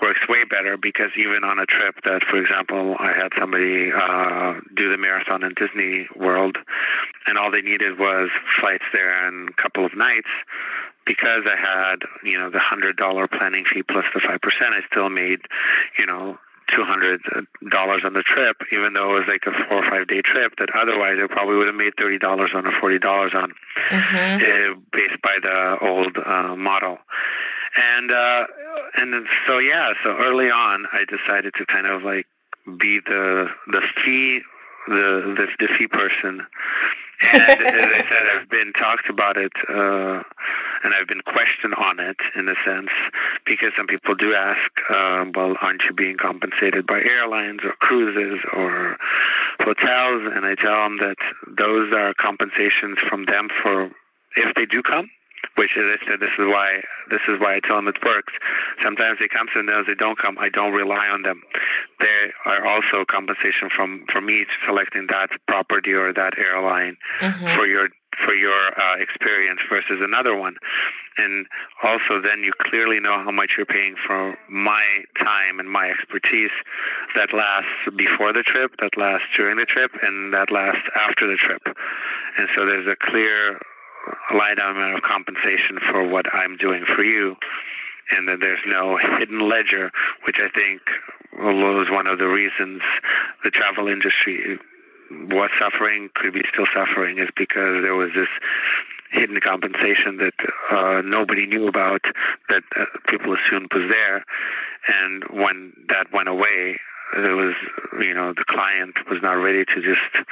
works 0.00 0.28
way 0.28 0.44
better 0.44 0.76
because 0.76 1.10
even 1.16 1.44
on 1.44 1.58
a 1.58 1.66
trip 1.66 2.02
that, 2.04 2.22
for 2.22 2.36
example, 2.36 2.96
I 2.98 3.12
had 3.12 3.32
somebody 3.34 3.90
uh, 3.92 4.60
do 4.74 4.90
the 4.90 4.98
marathon 4.98 5.42
in 5.42 5.54
Disney 5.54 6.06
World, 6.16 6.58
and 7.26 7.38
all 7.38 7.50
they 7.50 7.62
needed 7.62 7.98
was 7.98 8.30
flights 8.60 8.84
there 8.92 9.26
and 9.26 9.48
a 9.48 9.52
couple 9.54 9.84
of 9.84 9.96
nights, 9.96 10.28
because 11.06 11.44
I 11.46 11.56
had, 11.56 12.02
you 12.22 12.38
know, 12.38 12.50
the 12.50 12.58
hundred 12.58 12.96
dollar 12.96 13.28
planning 13.28 13.64
fee 13.64 13.82
plus 13.82 14.06
the 14.12 14.20
five 14.20 14.40
percent, 14.40 14.74
I 14.74 14.82
still 14.82 15.10
made, 15.10 15.40
you 15.98 16.06
know, 16.06 16.38
two 16.68 16.84
hundred 16.84 17.20
dollars 17.70 18.04
on 18.04 18.12
the 18.14 18.22
trip, 18.22 18.62
even 18.72 18.92
though 18.94 19.16
it 19.16 19.20
was 19.20 19.28
like 19.28 19.46
a 19.46 19.52
four 19.52 19.78
or 19.78 19.82
five 19.82 20.06
day 20.06 20.22
trip. 20.22 20.56
That 20.56 20.70
otherwise 20.74 21.18
I 21.18 21.26
probably 21.26 21.56
would 21.56 21.66
have 21.66 21.76
made 21.76 21.96
thirty 21.96 22.18
dollars 22.18 22.54
on 22.54 22.66
or 22.66 22.72
forty 22.72 22.98
dollars 22.98 23.34
on, 23.34 23.52
mm-hmm. 23.88 24.72
uh, 24.72 24.80
based 24.92 25.20
by 25.22 25.38
the 25.42 25.78
old 25.80 26.18
uh, 26.18 26.56
model. 26.56 26.98
And 27.76 28.10
uh, 28.10 28.46
and 28.96 29.26
so 29.46 29.58
yeah, 29.58 29.92
so 30.02 30.16
early 30.18 30.50
on, 30.50 30.86
I 30.92 31.04
decided 31.04 31.54
to 31.54 31.66
kind 31.66 31.86
of 31.86 32.02
like 32.02 32.26
be 32.78 33.00
the 33.00 33.50
the 33.68 33.80
fee 33.80 34.42
the 34.88 35.34
the, 35.36 35.66
the 35.66 35.68
fee 35.68 35.88
person. 35.88 36.46
And 37.32 37.76
as 37.76 37.92
I 37.92 38.04
said, 38.08 38.26
I've 38.34 38.48
been 38.48 38.72
talked 38.72 39.08
about 39.08 39.36
it, 39.36 39.52
uh, 39.68 40.22
and 40.82 40.94
I've 40.94 41.06
been 41.06 41.22
questioned 41.22 41.74
on 41.74 41.98
it 42.00 42.16
in 42.34 42.48
a 42.48 42.54
sense, 42.56 42.90
because 43.44 43.74
some 43.74 43.86
people 43.86 44.14
do 44.14 44.34
ask, 44.34 44.70
um, 44.90 45.32
well, 45.32 45.56
aren't 45.62 45.84
you 45.84 45.92
being 45.92 46.16
compensated 46.16 46.86
by 46.86 47.02
airlines 47.02 47.64
or 47.64 47.72
cruises 47.72 48.44
or 48.52 48.96
hotels? 49.60 50.32
And 50.34 50.44
I 50.44 50.54
tell 50.54 50.84
them 50.84 50.98
that 50.98 51.16
those 51.46 51.92
are 51.92 52.14
compensations 52.14 52.98
from 52.98 53.24
them 53.24 53.48
for 53.48 53.90
if 54.36 54.54
they 54.54 54.66
do 54.66 54.82
come, 54.82 55.10
which 55.56 55.76
as 55.76 55.98
I 56.00 56.06
said, 56.06 56.20
this 56.20 56.32
is 56.32 56.46
why 56.46 56.82
this 57.10 57.22
is 57.28 57.38
why 57.38 57.56
I 57.56 57.60
tell 57.60 57.76
them 57.76 57.88
it 57.88 58.02
works. 58.04 58.32
Sometimes 58.82 59.18
they 59.18 59.28
come, 59.28 59.48
sometimes 59.52 59.86
they 59.86 59.94
don't 59.94 60.18
come. 60.18 60.36
I 60.38 60.48
don't 60.48 60.72
rely 60.72 61.08
on 61.08 61.22
them. 61.22 61.42
They 62.00 62.30
are 62.46 62.66
also 62.66 63.04
compensation 63.04 63.68
from 63.68 64.04
from 64.06 64.26
me 64.26 64.46
selecting 64.64 65.06
that 65.08 65.30
property 65.46 65.92
or 65.92 66.12
that 66.12 66.38
airline 66.38 66.96
mm-hmm. 67.20 67.46
for 67.56 67.66
your 67.66 67.88
for 68.16 68.32
your 68.32 68.70
uh, 68.80 68.96
experience 68.98 69.60
versus 69.68 70.00
another 70.00 70.36
one. 70.36 70.56
And 71.18 71.46
also 71.82 72.20
then 72.20 72.42
you 72.42 72.52
clearly 72.52 73.00
know 73.00 73.18
how 73.18 73.30
much 73.30 73.56
you're 73.56 73.66
paying 73.66 73.96
for 73.96 74.36
my 74.48 75.04
time 75.16 75.60
and 75.60 75.68
my 75.68 75.90
expertise 75.90 76.50
that 77.14 77.32
lasts 77.32 77.88
before 77.96 78.32
the 78.32 78.42
trip, 78.42 78.76
that 78.78 78.96
lasts 78.96 79.28
during 79.36 79.56
the 79.56 79.64
trip, 79.64 79.92
and 80.02 80.32
that 80.34 80.50
lasts 80.50 80.88
after 80.96 81.26
the 81.26 81.36
trip. 81.36 81.62
And 82.38 82.48
so 82.54 82.66
there's 82.66 82.86
a 82.86 82.96
clear 82.96 83.60
line 84.32 84.58
item 84.58 84.94
of 84.94 85.02
compensation 85.02 85.78
for 85.78 86.06
what 86.06 86.26
I'm 86.32 86.56
doing 86.56 86.84
for 86.84 87.02
you, 87.02 87.36
and 88.12 88.28
that 88.28 88.40
there's 88.40 88.64
no 88.66 88.96
hidden 88.96 89.48
ledger, 89.48 89.90
which 90.24 90.40
I 90.40 90.48
think 90.48 90.80
was 91.38 91.90
one 91.90 92.06
of 92.06 92.18
the 92.18 92.28
reasons 92.28 92.82
the 93.42 93.50
travel 93.50 93.88
industry 93.88 94.58
was 95.10 95.50
suffering, 95.58 96.10
could 96.14 96.34
be 96.34 96.42
still 96.44 96.66
suffering, 96.66 97.18
is 97.18 97.30
because 97.36 97.82
there 97.82 97.94
was 97.94 98.14
this 98.14 98.28
hidden 99.10 99.38
compensation 99.40 100.16
that 100.18 100.34
uh, 100.70 101.02
nobody 101.04 101.46
knew 101.46 101.68
about 101.68 102.02
that 102.48 102.64
uh, 102.76 102.84
people 103.06 103.32
assumed 103.32 103.72
was 103.72 103.88
there. 103.88 104.24
And 104.88 105.24
when 105.24 105.72
that 105.88 106.12
went 106.12 106.28
away, 106.28 106.78
it 107.16 107.36
was, 107.36 107.54
you 108.00 108.12
know, 108.12 108.32
the 108.32 108.44
client 108.44 109.08
was 109.08 109.22
not 109.22 109.34
ready 109.34 109.64
to 109.64 109.80
just 109.80 110.24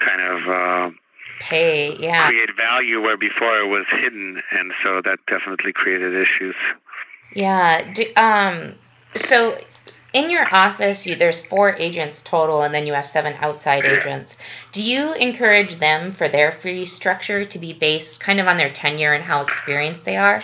kind 0.00 0.20
of 0.20 0.48
uh, 0.48 0.90
pay, 1.40 1.96
yeah. 1.96 2.28
Create 2.28 2.56
value 2.56 3.00
where 3.00 3.16
before 3.16 3.56
it 3.58 3.68
was 3.68 3.86
hidden, 3.88 4.42
and 4.52 4.72
so 4.82 5.00
that 5.00 5.18
definitely 5.26 5.72
created 5.72 6.14
issues. 6.14 6.56
Yeah. 7.34 7.92
Do, 7.92 8.04
um. 8.16 8.74
So 9.16 9.56
in 10.12 10.30
your 10.30 10.46
office, 10.54 11.06
you, 11.06 11.16
there's 11.16 11.44
four 11.44 11.74
agents 11.76 12.22
total, 12.22 12.62
and 12.62 12.74
then 12.74 12.86
you 12.86 12.94
have 12.94 13.06
seven 13.06 13.34
outside 13.40 13.84
agents. 13.84 14.36
Do 14.72 14.82
you 14.82 15.12
encourage 15.12 15.76
them 15.76 16.12
for 16.12 16.28
their 16.28 16.52
fee 16.52 16.86
structure 16.86 17.44
to 17.44 17.58
be 17.58 17.72
based 17.72 18.20
kind 18.20 18.40
of 18.40 18.46
on 18.46 18.56
their 18.56 18.70
tenure 18.70 19.12
and 19.12 19.24
how 19.24 19.42
experienced 19.42 20.04
they 20.04 20.16
are? 20.16 20.42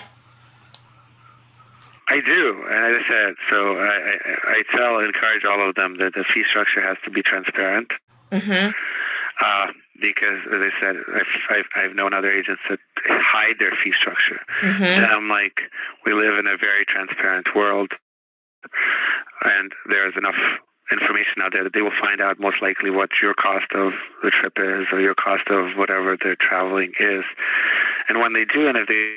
I 2.09 2.21
do, 2.21 2.65
and 2.69 2.97
as 2.97 3.03
I 3.05 3.09
said, 3.09 3.35
so 3.49 3.77
I, 3.79 4.19
I, 4.25 4.37
I 4.49 4.63
tell, 4.77 4.99
encourage 4.99 5.45
all 5.45 5.61
of 5.69 5.77
them 5.77 5.95
that 5.99 6.15
the 6.15 6.25
fee 6.25 6.43
structure 6.43 6.81
has 6.81 6.99
to 7.05 7.11
be 7.11 7.23
transparent. 7.23 7.93
Mm-hmm. 8.33 8.71
Uh, 9.41 9.73
because, 10.01 10.41
as 10.53 10.61
I 10.61 10.71
said, 10.81 10.97
I've, 11.15 11.27
I've, 11.51 11.69
I've 11.77 11.95
known 11.95 12.15
other 12.15 12.31
agents 12.31 12.63
that 12.69 12.79
hide 13.07 13.59
their 13.59 13.73
fee 13.73 13.93
structure. 13.93 14.41
Mm-hmm. 14.61 14.83
And 14.83 15.07
I'm 15.07 15.29
like, 15.29 15.63
we 16.05 16.13
live 16.13 16.39
in 16.39 16.47
a 16.47 16.57
very 16.57 16.85
transparent 16.85 17.55
world, 17.55 17.93
and 19.45 19.73
there's 19.87 20.17
enough 20.17 20.61
information 20.93 21.41
out 21.41 21.53
there 21.53 21.63
that 21.63 21.73
they 21.73 21.83
will 21.83 21.91
find 21.91 22.21
out 22.21 22.41
most 22.41 22.61
likely 22.61 22.91
what 22.91 23.23
your 23.23 23.35
cost 23.35 23.73
of 23.73 23.95
the 24.23 24.31
trip 24.31 24.59
is 24.59 24.89
or 24.93 25.01
your 25.01 25.15
cost 25.15 25.49
of 25.49 25.77
whatever 25.77 26.17
they're 26.17 26.35
traveling 26.35 26.93
is. 26.99 27.25
And 28.09 28.19
when 28.19 28.33
they 28.33 28.45
do, 28.45 28.67
and 28.67 28.77
if 28.77 28.89
they 28.89 29.17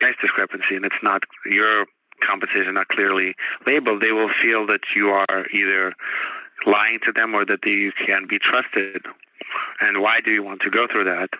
price 0.00 0.16
discrepancy 0.20 0.76
and 0.76 0.84
it's 0.84 1.02
not 1.02 1.24
your 1.46 1.86
compensation 2.20 2.74
not 2.74 2.88
clearly 2.88 3.34
labeled, 3.66 4.00
they 4.00 4.12
will 4.12 4.28
feel 4.28 4.66
that 4.66 4.94
you 4.94 5.10
are 5.10 5.46
either 5.52 5.94
lying 6.66 6.98
to 7.00 7.12
them 7.12 7.34
or 7.34 7.44
that 7.44 7.62
they, 7.62 7.70
you 7.70 7.92
can 7.92 8.26
be 8.26 8.38
trusted 8.38 9.02
and 9.80 10.00
why 10.02 10.20
do 10.20 10.30
you 10.30 10.42
want 10.42 10.60
to 10.62 10.70
go 10.70 10.86
through 10.86 11.04
that 11.04 11.30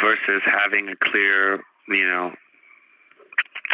versus 0.00 0.42
having 0.44 0.88
a 0.88 0.96
clear, 0.96 1.62
you 1.88 2.06
know, 2.06 2.34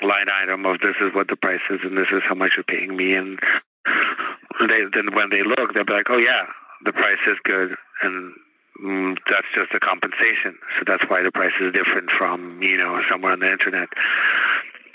line 0.02 0.26
item 0.32 0.66
of 0.66 0.80
this 0.80 0.96
is 1.00 1.14
what 1.14 1.28
the 1.28 1.36
price 1.36 1.60
is 1.70 1.82
and 1.84 1.96
this 1.96 2.10
is 2.10 2.22
how 2.22 2.34
much 2.34 2.56
you're 2.56 2.64
paying 2.64 2.96
me? 2.96 3.14
And 3.14 3.38
they 4.68 4.84
then 4.92 5.14
when 5.14 5.30
they 5.30 5.42
look 5.42 5.74
they'll 5.74 5.84
be 5.84 5.92
like 5.92 6.10
oh 6.10 6.18
yeah 6.18 6.46
the 6.84 6.92
price 6.92 7.18
is 7.26 7.38
good 7.42 7.74
and 8.02 8.32
mm, 8.84 9.18
that's 9.28 9.46
just 9.54 9.74
a 9.74 9.80
compensation. 9.80 10.56
So 10.78 10.84
that's 10.86 11.04
why 11.08 11.22
the 11.22 11.32
price 11.32 11.54
is 11.60 11.72
different 11.72 12.10
from 12.10 12.62
you 12.62 12.76
know 12.76 13.02
somewhere 13.08 13.32
on 13.32 13.40
the 13.40 13.50
internet. 13.50 13.88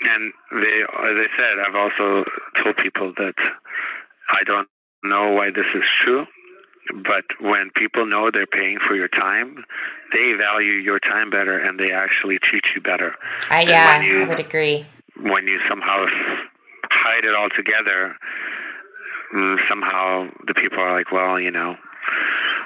And 0.04 0.32
they 0.52 0.82
as 0.82 0.88
i 0.94 1.26
said 1.36 1.58
i've 1.58 1.74
also 1.74 2.24
told 2.56 2.76
people 2.76 3.12
that 3.14 3.34
i 4.30 4.42
don't 4.44 4.68
know 5.04 5.32
why 5.32 5.50
this 5.50 5.66
is 5.74 5.84
true 5.84 6.26
but 6.94 7.24
when 7.40 7.70
people 7.70 8.06
know 8.06 8.30
they're 8.30 8.46
paying 8.46 8.78
for 8.78 8.94
your 8.94 9.08
time, 9.08 9.64
they 10.12 10.32
value 10.34 10.72
your 10.72 10.98
time 10.98 11.30
better 11.30 11.58
and 11.58 11.78
they 11.78 11.92
actually 11.92 12.38
treat 12.38 12.74
you 12.74 12.80
better. 12.80 13.14
Uh, 13.50 13.64
yeah, 13.66 14.00
you, 14.02 14.22
I 14.22 14.28
would 14.28 14.40
agree. 14.40 14.86
When 15.20 15.46
you 15.46 15.60
somehow 15.60 16.06
hide 16.90 17.24
it 17.24 17.34
all 17.34 17.50
together, 17.50 18.16
mm, 19.34 19.58
somehow 19.68 20.30
the 20.46 20.54
people 20.54 20.78
are 20.78 20.92
like, 20.92 21.12
well, 21.12 21.38
you 21.38 21.50
know, 21.50 21.76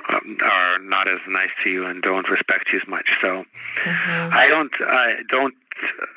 um, 0.08 0.36
are 0.42 0.78
not 0.80 1.08
as 1.08 1.20
nice 1.28 1.50
to 1.62 1.70
you 1.70 1.86
and 1.86 2.02
don't 2.02 2.28
respect 2.28 2.72
you 2.72 2.78
as 2.78 2.86
much. 2.86 3.18
So 3.20 3.44
mm-hmm. 3.84 4.30
I 4.32 4.46
don't, 4.48 4.72
I 4.80 5.22
don't 5.28 5.54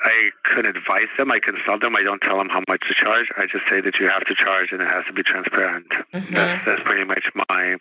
I 0.04 0.32
could 0.44 0.66
advise 0.66 1.08
them. 1.18 1.32
I 1.32 1.40
consult 1.40 1.82
them. 1.82 1.96
I 1.96 2.04
don't 2.04 2.22
tell 2.22 2.38
them 2.38 2.50
how 2.50 2.64
much 2.68 2.88
to 2.88 2.94
charge. 2.94 3.32
I 3.38 3.46
just 3.46 3.68
say 3.68 3.82
that 3.82 4.00
you 4.00 4.08
have 4.08 4.26
to 4.26 4.36
charge 4.36 4.72
and 4.72 4.82
it 4.82 4.88
has 4.88 5.06
to 5.06 5.14
be 5.14 5.24
transparent. 5.24 5.90
Mm-hmm. 5.90 6.34
That's 6.34 6.66
that's 6.66 6.82
pretty 6.82 7.04
much 7.04 7.32
my 7.50 7.78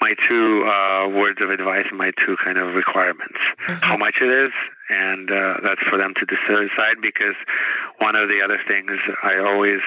my 0.00 0.14
two 0.26 0.64
uh, 0.66 1.08
words 1.08 1.40
of 1.40 1.50
advice 1.50 1.86
and 1.88 1.98
my 1.98 2.12
two 2.16 2.36
kind 2.36 2.58
of 2.58 2.74
requirements. 2.74 3.38
Mm-hmm. 3.38 3.82
How 3.82 3.96
much 3.96 4.20
it 4.22 4.28
is, 4.28 4.52
and 4.90 5.30
uh, 5.30 5.58
that's 5.62 5.82
for 5.82 5.96
them 5.96 6.14
to 6.14 6.26
decide. 6.26 7.00
Because 7.00 7.36
one 7.98 8.16
of 8.16 8.28
the 8.28 8.40
other 8.40 8.58
things 8.58 8.92
I 9.22 9.38
always 9.38 9.80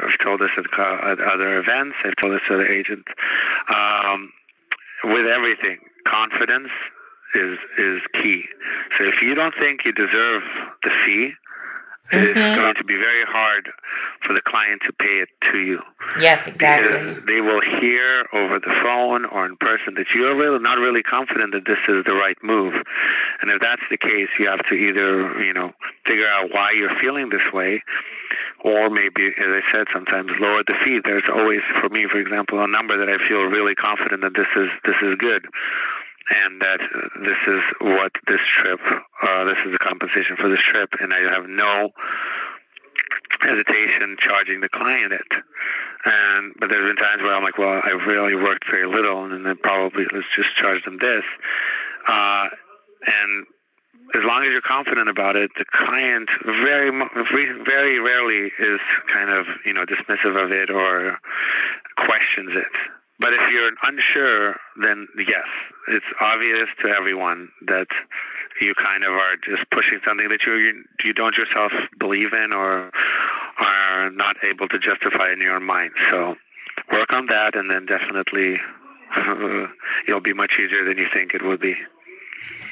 have 0.00 0.18
told 0.18 0.40
this 0.40 0.52
at, 0.56 0.66
at 0.78 1.20
other 1.20 1.58
events. 1.58 1.96
I've 2.04 2.16
told 2.16 2.32
this 2.32 2.42
to 2.48 2.54
other 2.54 2.66
agents. 2.66 3.12
Um, 3.68 4.32
with 5.04 5.26
everything, 5.26 5.78
confidence 6.04 6.70
is 7.34 7.58
is 7.78 8.02
key. 8.12 8.46
So 8.96 9.04
if 9.04 9.22
you 9.22 9.34
don't 9.34 9.54
think 9.54 9.84
you 9.84 9.92
deserve 9.92 10.42
the 10.82 10.90
fee, 10.90 11.34
mm-hmm. 12.12 12.38
it's 12.38 12.56
going 12.56 12.74
to 12.74 12.84
be 12.84 12.96
very 12.96 13.24
hard 13.24 13.70
for 14.20 14.32
the 14.32 14.42
client 14.42 14.82
to 14.82 14.92
pay 14.92 15.20
it 15.20 15.28
to 15.52 15.58
you. 15.58 15.82
Yes, 16.20 16.46
exactly. 16.46 17.14
Because 17.14 17.26
they 17.26 17.40
will 17.40 17.60
hear 17.60 18.26
over 18.32 18.58
the 18.58 18.70
phone 18.82 19.24
or 19.26 19.46
in 19.46 19.56
person 19.56 19.94
that 19.94 20.14
you 20.14 20.26
are 20.26 20.34
really 20.34 20.58
not 20.58 20.78
really 20.78 21.02
confident 21.02 21.52
that 21.52 21.64
this 21.64 21.78
is 21.88 22.04
the 22.04 22.12
right 22.12 22.36
move. 22.42 22.82
And 23.40 23.50
if 23.50 23.60
that's 23.60 23.88
the 23.88 23.98
case, 23.98 24.28
you 24.38 24.48
have 24.48 24.64
to 24.66 24.74
either, 24.74 25.42
you 25.42 25.52
know, 25.52 25.72
figure 26.04 26.26
out 26.26 26.52
why 26.52 26.72
you're 26.72 26.94
feeling 26.96 27.30
this 27.30 27.52
way 27.52 27.82
or 28.64 28.90
maybe, 28.90 29.26
as 29.38 29.48
I 29.48 29.62
said, 29.72 29.88
sometimes 29.92 30.38
lower 30.38 30.62
the 30.62 30.74
fee. 30.74 31.00
There's 31.00 31.28
always, 31.28 31.62
for 31.62 31.88
me, 31.88 32.06
for 32.06 32.18
example, 32.18 32.60
a 32.60 32.68
number 32.68 32.96
that 32.96 33.08
I 33.08 33.18
feel 33.18 33.44
really 33.46 33.74
confident 33.74 34.20
that 34.22 34.34
this 34.34 34.48
is 34.54 34.70
this 34.84 35.00
is 35.02 35.16
good 35.16 35.46
and 36.30 36.60
that 36.60 36.80
this 37.22 37.38
is 37.46 37.62
what 37.80 38.12
this 38.26 38.40
trip, 38.40 38.80
uh, 39.22 39.44
this 39.44 39.58
is 39.64 39.72
the 39.72 39.78
compensation 39.78 40.36
for 40.36 40.48
this 40.48 40.60
trip, 40.60 40.94
and 41.00 41.12
I 41.12 41.18
have 41.18 41.48
no 41.48 41.90
hesitation 43.40 44.16
charging 44.18 44.60
the 44.60 44.68
client 44.68 45.12
it. 45.12 45.32
And 46.04 46.54
but 46.58 46.68
there's 46.68 46.86
been 46.86 46.96
times 46.96 47.22
where 47.22 47.34
I'm 47.34 47.42
like, 47.42 47.58
well, 47.58 47.80
I 47.84 47.90
really 48.06 48.34
worked 48.34 48.68
very 48.68 48.86
little, 48.86 49.24
and 49.24 49.44
then 49.44 49.56
probably 49.56 50.06
let's 50.12 50.28
just 50.34 50.54
charge 50.54 50.84
them 50.84 50.98
this. 50.98 51.24
Uh, 52.08 52.48
and 53.06 53.46
as 54.14 54.24
long 54.24 54.42
as 54.42 54.50
you're 54.50 54.60
confident 54.60 55.08
about 55.08 55.36
it, 55.36 55.50
the 55.56 55.64
client 55.64 56.28
very, 56.44 56.90
very 57.64 57.98
rarely 57.98 58.50
is 58.58 58.80
kind 59.06 59.30
of 59.30 59.46
you 59.64 59.72
know 59.72 59.84
dismissive 59.84 60.42
of 60.42 60.52
it 60.52 60.70
or 60.70 61.18
questions 61.96 62.54
it. 62.54 62.72
But 63.18 63.32
if 63.34 63.52
you're 63.52 63.70
unsure, 63.84 64.56
then 64.80 65.06
yes, 65.16 65.46
it's 65.88 66.06
obvious 66.20 66.68
to 66.80 66.88
everyone 66.88 67.50
that 67.66 67.88
you 68.60 68.74
kind 68.74 69.04
of 69.04 69.12
are 69.12 69.36
just 69.36 69.68
pushing 69.70 70.00
something 70.04 70.28
that 70.28 70.44
you 70.44 70.84
you 71.04 71.12
don't 71.12 71.36
yourself 71.36 71.72
believe 71.98 72.32
in 72.32 72.52
or 72.52 72.90
are 73.58 74.10
not 74.10 74.36
able 74.42 74.68
to 74.68 74.78
justify 74.78 75.32
in 75.32 75.40
your 75.40 75.60
mind. 75.60 75.92
So 76.10 76.36
work 76.90 77.12
on 77.12 77.26
that, 77.26 77.54
and 77.54 77.70
then 77.70 77.86
definitely 77.86 78.58
it'll 80.08 80.20
be 80.20 80.32
much 80.32 80.58
easier 80.58 80.84
than 80.84 80.98
you 80.98 81.06
think 81.06 81.34
it 81.34 81.42
would 81.42 81.60
be. 81.60 81.76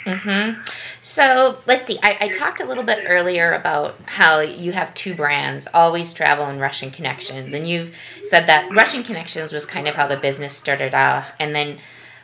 Mm-hmm. 0.05 0.61
So 1.03 1.59
let's 1.67 1.87
see. 1.87 1.99
I, 2.03 2.17
I, 2.21 2.29
talked 2.29 2.61
a 2.61 2.65
little 2.65 2.85
bit 2.85 3.05
earlier 3.07 3.53
about 3.53 3.97
how 4.07 4.41
you 4.41 4.73
have 4.73 4.95
two 4.95 5.15
brands, 5.15 5.69
Always 5.73 6.15
Travel 6.15 6.47
and 6.47 6.59
Russian 6.59 6.91
Connections, 6.91 7.53
and 7.53 7.69
you've 7.69 7.97
said 8.27 8.47
that 8.47 8.75
Russian 8.75 9.03
Connections 9.05 9.53
was 9.53 9.67
kind 9.67 9.89
of 9.89 9.95
how 9.95 10.07
the 10.07 10.17
business 10.17 10.55
started 10.57 10.95
off, 10.95 11.33
and 11.39 11.55
then 11.55 11.79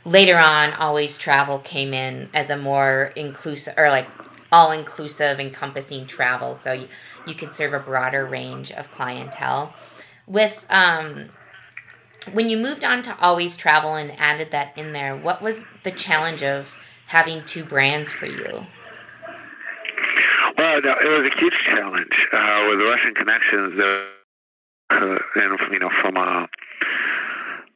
later 0.07 0.39
on, 0.39 0.73
Always 0.73 1.19
Travel 1.19 1.59
came 1.59 1.93
in 1.93 2.31
as 2.33 2.49
a 2.51 2.57
more 2.57 3.12
inclusive 3.17 3.75
or 3.77 3.91
like 3.91 4.09
all 4.53 4.73
inclusive, 4.73 5.41
encompassing 5.41 6.07
travel, 6.07 6.55
so 6.55 6.73
you, 6.73 6.89
you 7.27 7.35
could 7.35 7.53
serve 7.53 7.75
a 7.75 7.81
broader 7.81 8.25
range 8.25 8.73
of 8.73 8.91
clientele. 8.91 9.75
With 10.27 10.65
um, 10.71 11.29
when 12.33 12.49
you 12.49 12.57
moved 12.57 12.85
on 12.85 13.03
to 13.03 13.21
Always 13.21 13.57
Travel 13.57 13.95
and 13.95 14.12
added 14.19 14.53
that 14.53 14.79
in 14.79 14.93
there, 14.93 15.17
what 15.17 15.43
was 15.43 15.62
the 15.83 15.91
challenge 15.91 16.43
of 16.43 16.75
having 17.07 17.45
two 17.45 17.64
brands 17.64 18.12
for 18.12 18.27
you? 18.27 18.66
Well, 20.59 20.81
no, 20.81 20.97
it 21.01 21.23
was 21.23 21.33
a 21.33 21.38
huge 21.38 21.59
challenge 21.64 22.29
uh, 22.33 22.66
with 22.69 22.81
Russian 22.81 23.14
connections. 23.14 23.81
Uh, 23.81 25.19
and 25.37 25.59
you 25.73 25.79
know, 25.79 25.88
from 25.88 26.16
a 26.16 26.49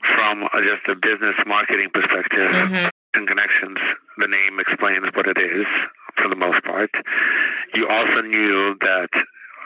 from 0.02 0.42
a, 0.42 0.62
just 0.62 0.88
a 0.88 0.94
business 0.94 1.36
marketing 1.46 1.90
perspective, 1.90 2.50
mm-hmm. 2.50 3.24
connections, 3.24 3.78
the 4.18 4.28
name 4.28 4.58
explains 4.58 5.06
what 5.14 5.26
it 5.26 5.38
is 5.38 5.66
for 6.16 6.28
the 6.28 6.36
most 6.36 6.62
part. 6.64 6.90
You 7.74 7.88
also 7.88 8.22
knew 8.22 8.76
that 8.80 9.10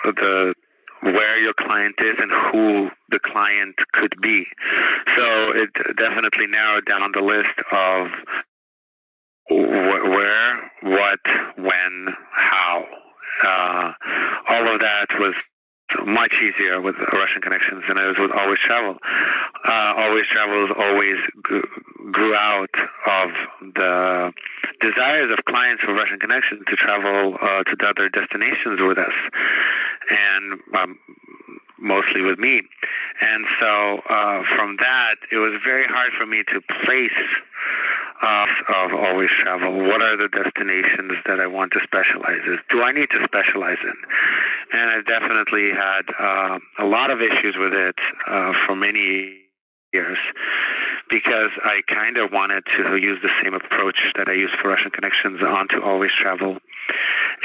the 0.04 0.54
where 1.02 1.38
your 1.38 1.52
client 1.52 2.00
is 2.00 2.18
and 2.18 2.30
who 2.30 2.90
the 3.10 3.18
client 3.18 3.76
could 3.92 4.14
be. 4.22 4.46
So 5.14 5.52
it 5.54 5.70
definitely 5.96 6.46
narrowed 6.46 6.86
down 6.86 7.12
the 7.12 7.20
list 7.20 7.54
of 7.70 8.10
where, 9.50 10.70
what, 10.82 11.20
when, 11.56 12.14
how. 12.30 12.86
Uh, 13.42 13.92
all 14.48 14.68
of 14.68 14.80
that 14.80 15.06
was 15.18 15.34
much 16.06 16.34
easier 16.42 16.80
with 16.80 16.96
Russian 17.12 17.42
connections 17.42 17.84
than 17.86 17.98
it 17.98 18.06
was 18.06 18.18
with 18.18 18.32
Always 18.32 18.58
Travel. 18.58 18.98
Uh, 19.64 19.94
Always 19.96 20.26
Travel 20.26 20.74
always 20.76 21.18
grew 22.12 22.34
out 22.34 22.74
of 23.06 23.32
the 23.74 24.32
desires 24.80 25.30
of 25.30 25.44
clients 25.44 25.82
for 25.82 25.94
Russian 25.94 26.18
connections 26.18 26.62
to 26.66 26.76
travel 26.76 27.36
uh, 27.40 27.62
to 27.64 27.76
other 27.86 28.08
destinations 28.08 28.80
with 28.80 28.98
us, 28.98 29.14
and 30.10 30.60
um, 30.74 30.98
mostly 31.78 32.22
with 32.22 32.38
me. 32.38 32.62
And 33.20 33.44
so 33.60 34.02
uh, 34.08 34.42
from 34.42 34.76
that, 34.76 35.16
it 35.30 35.36
was 35.38 35.58
very 35.64 35.84
hard 35.84 36.12
for 36.12 36.26
me 36.26 36.42
to 36.44 36.60
place 36.60 37.12
uh, 38.22 38.46
of 38.68 38.94
always 38.94 39.30
travel. 39.30 39.72
What 39.76 40.00
are 40.00 40.16
the 40.16 40.28
destinations 40.28 41.12
that 41.26 41.40
I 41.40 41.46
want 41.46 41.72
to 41.72 41.80
specialize 41.80 42.40
in? 42.46 42.58
Do 42.70 42.82
I 42.82 42.92
need 42.92 43.10
to 43.10 43.22
specialize 43.24 43.78
in? 43.82 43.96
And 44.72 44.90
I 44.90 45.02
definitely 45.02 45.70
had 45.70 46.02
uh, 46.18 46.58
a 46.78 46.86
lot 46.86 47.10
of 47.10 47.20
issues 47.20 47.56
with 47.56 47.74
it 47.74 47.98
uh, 48.26 48.52
for 48.52 48.74
many 48.74 49.43
years 49.94 50.18
because 51.08 51.50
I 51.64 51.82
kind 51.86 52.16
of 52.16 52.32
wanted 52.32 52.66
to 52.76 52.96
use 52.96 53.20
the 53.22 53.30
same 53.42 53.54
approach 53.54 54.12
that 54.16 54.28
I 54.28 54.32
used 54.32 54.54
for 54.54 54.68
Russian 54.68 54.90
Connections 54.90 55.42
onto 55.42 55.80
Always 55.82 56.12
Travel. 56.12 56.58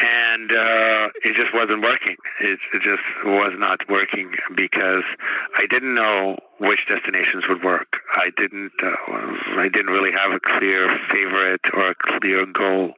And 0.01 0.51
uh, 0.51 1.09
it 1.23 1.35
just 1.35 1.53
wasn't 1.53 1.81
working. 1.81 2.17
It, 2.41 2.59
it 2.73 2.81
just 2.81 3.03
was 3.23 3.53
not 3.57 3.87
working 3.89 4.33
because 4.55 5.03
I 5.57 5.65
didn't 5.67 5.93
know 5.93 6.37
which 6.57 6.87
destinations 6.87 7.47
would 7.47 7.63
work. 7.63 8.01
I 8.15 8.31
didn't. 8.35 8.73
Uh, 8.81 8.95
I 9.57 9.69
didn't 9.71 9.91
really 9.91 10.11
have 10.11 10.31
a 10.31 10.39
clear 10.39 10.89
favorite 11.09 11.61
or 11.73 11.91
a 11.91 11.95
clear 11.95 12.45
goal. 12.45 12.93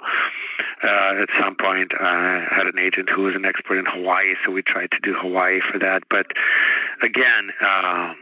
Uh, 0.83 1.21
at 1.21 1.29
some 1.39 1.55
point, 1.55 1.93
I 1.99 2.39
had 2.49 2.65
an 2.65 2.79
agent 2.79 3.09
who 3.09 3.23
was 3.23 3.35
an 3.35 3.45
expert 3.45 3.77
in 3.77 3.85
Hawaii, 3.85 4.33
so 4.43 4.51
we 4.51 4.63
tried 4.63 4.89
to 4.91 4.99
do 5.01 5.13
Hawaii 5.13 5.59
for 5.59 5.77
that. 5.77 6.03
But 6.09 6.33
again, 7.03 7.51
uh, 7.61 8.15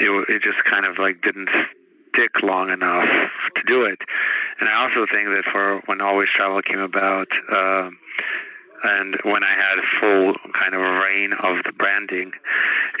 it, 0.00 0.28
it 0.28 0.42
just 0.42 0.64
kind 0.64 0.86
of 0.86 0.98
like 0.98 1.20
didn't 1.22 1.50
stick 2.12 2.42
long 2.42 2.70
enough 2.70 3.06
to 3.54 3.62
do 3.66 3.84
it. 3.84 4.00
And 4.58 4.68
I 4.68 4.82
also 4.82 5.06
think 5.06 5.28
that 5.28 5.44
for 5.44 5.80
when 5.86 6.00
Always 6.00 6.28
Travel 6.28 6.60
came 6.62 6.80
about, 6.80 7.28
uh, 7.50 7.90
and 8.82 9.16
when 9.24 9.44
I 9.44 9.48
had 9.48 9.78
full 9.84 10.34
kind 10.52 10.74
of 10.74 10.80
reign 10.80 11.32
of 11.34 11.62
the 11.64 11.72
branding, 11.72 12.32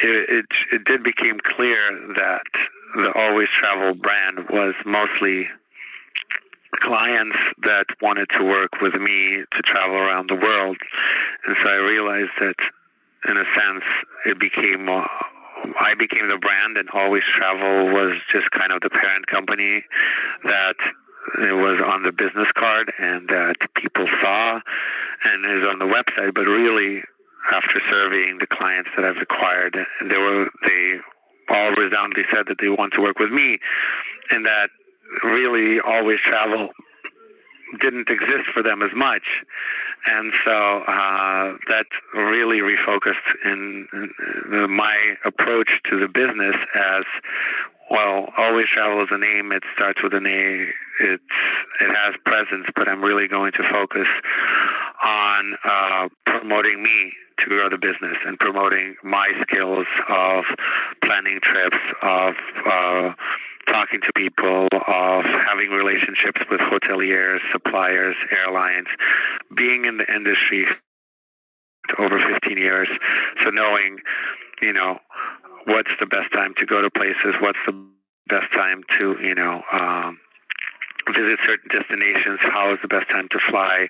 it, 0.02 0.28
it, 0.28 0.46
it 0.72 0.84
did 0.84 1.02
become 1.02 1.40
clear 1.40 1.76
that 2.14 2.46
the 2.94 3.12
Always 3.14 3.48
Travel 3.48 3.94
brand 3.94 4.48
was 4.50 4.74
mostly 4.84 5.48
clients 6.72 7.36
that 7.62 7.86
wanted 8.00 8.28
to 8.30 8.44
work 8.44 8.80
with 8.80 8.94
me 8.94 9.44
to 9.50 9.62
travel 9.62 9.96
around 9.96 10.28
the 10.28 10.36
world. 10.36 10.76
And 11.46 11.56
so 11.56 11.68
I 11.68 11.76
realized 11.76 12.32
that 12.40 12.56
in 13.28 13.36
a 13.36 13.44
sense 13.44 13.84
it 14.26 14.38
became 14.38 14.88
I 15.78 15.94
became 15.98 16.28
the 16.28 16.38
brand 16.38 16.76
and 16.76 16.88
Always 16.90 17.24
Travel 17.24 17.92
was 17.92 18.18
just 18.28 18.50
kind 18.50 18.72
of 18.72 18.80
the 18.80 18.90
parent 18.90 19.26
company 19.26 19.84
that 20.44 20.76
it 21.38 21.54
was 21.54 21.80
on 21.80 22.02
the 22.02 22.12
business 22.12 22.50
card 22.52 22.92
and 22.98 23.28
that 23.28 23.56
people 23.74 24.06
saw 24.06 24.60
and 25.24 25.44
is 25.44 25.66
on 25.66 25.78
the 25.78 25.86
website. 25.86 26.34
But 26.34 26.46
really, 26.46 27.02
after 27.52 27.80
surveying 27.80 28.38
the 28.38 28.46
clients 28.46 28.90
that 28.96 29.04
I've 29.04 29.20
acquired, 29.20 29.74
they 30.02 30.18
were 30.18 30.50
they 30.62 31.00
all 31.48 31.72
resoundingly 31.72 32.24
said 32.30 32.46
that 32.46 32.58
they 32.58 32.68
want 32.68 32.92
to 32.94 33.02
work 33.02 33.18
with 33.18 33.32
me, 33.32 33.58
and 34.30 34.46
that 34.46 34.70
really 35.24 35.80
Always 35.80 36.20
Travel 36.20 36.70
didn't 37.78 38.10
exist 38.10 38.46
for 38.50 38.62
them 38.62 38.82
as 38.82 38.92
much. 38.94 39.44
And 40.06 40.32
so 40.44 40.84
uh, 40.86 41.56
that 41.68 41.86
really 42.14 42.60
refocused 42.60 43.34
in, 43.44 43.88
my 44.68 45.16
approach 45.24 45.80
to 45.84 45.98
the 45.98 46.08
business 46.08 46.56
as, 46.74 47.04
well, 47.90 48.32
always 48.36 48.66
travel 48.66 49.02
is 49.02 49.10
a 49.10 49.18
name. 49.18 49.52
It 49.52 49.64
starts 49.74 50.02
with 50.02 50.14
an 50.14 50.26
A. 50.26 50.66
It's, 51.00 51.22
it 51.80 51.94
has 51.94 52.16
presence, 52.24 52.68
but 52.76 52.88
I'm 52.88 53.02
really 53.02 53.28
going 53.28 53.52
to 53.52 53.62
focus 53.62 54.08
on 55.02 55.56
uh, 55.64 56.08
promoting 56.24 56.82
me 56.82 57.12
to 57.38 57.48
grow 57.48 57.68
the 57.68 57.78
business 57.78 58.18
and 58.26 58.38
promoting 58.38 58.96
my 59.02 59.32
skills 59.40 59.86
of 60.08 60.44
planning 61.02 61.40
trips, 61.40 61.78
of 62.02 62.36
uh, 62.66 63.14
talking 63.70 64.00
to 64.00 64.12
people, 64.14 64.68
of 64.72 65.24
having 65.24 65.70
relationships 65.70 66.42
with 66.50 66.60
hoteliers, 66.60 67.40
suppliers, 67.52 68.16
airlines, 68.36 68.88
being 69.54 69.84
in 69.84 69.96
the 69.96 70.14
industry 70.14 70.66
over 71.98 72.18
15 72.18 72.58
years, 72.58 72.88
so 73.42 73.50
knowing, 73.50 73.98
you 74.60 74.72
know, 74.72 74.98
what's 75.64 75.96
the 75.98 76.06
best 76.06 76.32
time 76.32 76.54
to 76.54 76.66
go 76.66 76.82
to 76.82 76.90
places, 76.90 77.34
what's 77.40 77.58
the 77.66 77.86
best 78.28 78.52
time 78.52 78.82
to, 78.98 79.16
you 79.22 79.34
know, 79.34 79.62
um, 79.72 80.18
visit 81.12 81.38
certain 81.44 81.68
destinations, 81.68 82.38
how 82.40 82.72
is 82.72 82.78
the 82.82 82.88
best 82.88 83.08
time 83.08 83.28
to 83.28 83.38
fly, 83.38 83.88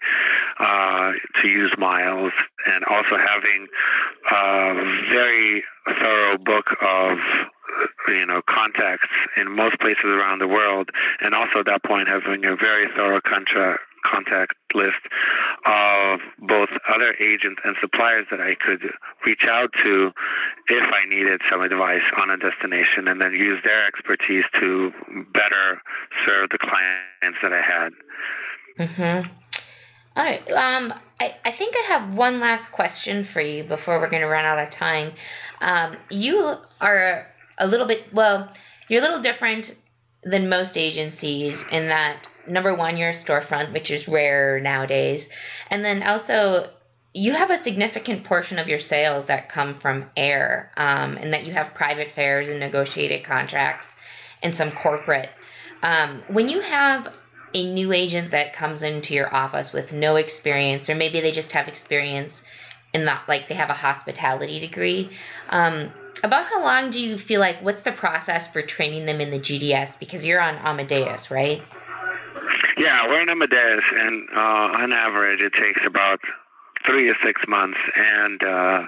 uh, 0.59 1.13
to 1.41 1.49
use 1.49 1.77
miles, 1.79 2.33
and 2.67 2.85
also 2.85 3.17
having 3.17 3.67
a 4.31 4.75
very 5.09 5.63
thorough 5.99 6.39
book 6.39 6.77
of 6.83 7.19
you 8.09 8.27
know 8.27 8.43
contacts 8.43 9.09
in 9.37 9.51
most 9.51 9.79
places 9.81 10.05
around 10.05 10.39
the 10.39 10.49
world, 10.49 10.91
and 11.21 11.35
also 11.35 11.61
at 11.61 11.67
that 11.67 11.83
point 11.83 12.09
having 12.09 12.45
a 12.45 12.57
very 12.57 12.89
thorough 12.89 13.21
contact 13.21 14.55
list 14.75 15.01
of 15.67 16.21
both 16.39 16.71
other 16.89 17.15
agents 17.21 17.61
and 17.65 17.77
suppliers 17.77 18.27
that 18.31 18.41
I 18.41 18.55
could 18.55 18.91
reach 19.27 19.47
out 19.47 19.73
to 19.83 20.13
if 20.69 20.93
I 20.93 21.05
needed 21.07 21.43
some 21.49 21.61
advice 21.61 22.03
on 22.17 22.31
a 22.31 22.37
destination 22.37 23.09
and 23.09 23.21
then 23.21 23.33
use 23.33 23.63
their 23.63 23.87
expertise 23.87 24.45
to 24.55 24.93
better 25.33 25.83
serve 26.25 26.51
the 26.51 26.59
clients 26.59 27.41
that 27.43 27.53
I 27.53 27.61
had. 27.61 27.93
Mm-hmm. 28.79 29.29
All 30.17 30.25
right. 30.25 30.51
Um, 30.51 30.95
I, 31.21 31.35
I 31.45 31.51
think 31.51 31.75
I 31.77 31.83
have 31.89 32.17
one 32.17 32.41
last 32.41 32.73
question 32.73 33.25
for 33.25 33.41
you 33.41 33.63
before 33.65 34.01
we're 34.01 34.11
going 34.11 34.23
to 34.23 34.29
run 34.29 34.45
out 34.45 34.59
of 34.59 34.71
time. 34.71 35.13
Um, 35.61 35.97
you 36.11 36.57
are 36.81 37.27
a 37.61 37.67
little 37.67 37.87
bit, 37.87 38.13
well, 38.13 38.51
you're 38.89 39.01
a 39.01 39.03
little 39.03 39.21
different 39.21 39.75
than 40.23 40.49
most 40.49 40.77
agencies 40.77 41.67
in 41.69 41.89
that 41.89 42.27
number 42.47 42.75
one, 42.75 42.97
you're 42.97 43.11
a 43.11 43.13
storefront, 43.13 43.73
which 43.73 43.91
is 43.91 44.09
rare 44.09 44.61
nowadays. 44.61 45.29
And 45.71 45.85
then 45.85 46.03
also, 46.03 46.69
you 47.15 47.33
have 47.33 47.51
a 47.51 47.57
significant 47.57 48.25
portion 48.25 48.59
of 48.59 48.69
your 48.69 48.79
sales 48.79 49.27
that 49.27 49.49
come 49.49 49.75
from 49.75 50.11
air, 50.17 50.73
um, 50.77 51.17
and 51.17 51.33
that 51.33 51.45
you 51.45 51.53
have 51.53 51.75
private 51.75 52.13
fares 52.13 52.49
and 52.49 52.61
negotiated 52.61 53.25
contracts 53.25 53.95
and 54.43 54.55
some 54.55 54.71
corporate. 54.71 55.29
Um, 55.83 56.23
when 56.29 56.49
you 56.49 56.61
have 56.61 57.17
a 57.53 57.73
new 57.73 57.93
agent 57.93 58.31
that 58.31 58.53
comes 58.53 58.83
into 58.83 59.15
your 59.15 59.35
office 59.35 59.73
with 59.73 59.93
no 59.93 60.17
experience, 60.17 60.89
or 60.89 60.95
maybe 60.95 61.21
they 61.21 61.33
just 61.33 61.53
have 61.53 61.69
experience 61.69 62.45
in 62.95 63.07
that, 63.07 63.23
like 63.29 63.49
they 63.49 63.55
have 63.55 63.71
a 63.71 63.75
hospitality 63.75 64.61
degree, 64.61 65.11
um, 65.49 65.91
about 66.23 66.47
how 66.47 66.63
long 66.63 66.91
do 66.91 67.01
you 67.01 67.17
feel 67.17 67.41
like 67.41 67.63
what's 67.63 67.83
the 67.83 67.93
process 67.93 68.49
for 68.49 68.63
training 68.63 69.07
them 69.07 69.21
in 69.21 69.31
the 69.31 69.39
GDS? 69.39 69.99
Because 69.99 70.27
you're 70.27 70.41
on 70.41 70.57
Amadeus, 70.57 71.31
right? 71.31 71.63
Yeah, 72.77 73.09
we're 73.09 73.23
in 73.23 73.29
Amadeus, 73.29 73.85
and 73.95 74.29
uh, 74.35 74.73
on 74.75 74.93
average, 74.93 75.41
it 75.41 75.53
takes 75.53 75.85
about 75.85 76.21
three 76.85 77.05
to 77.05 77.15
six 77.23 77.47
months, 77.47 77.79
and 77.97 78.43
uh, 78.43 78.87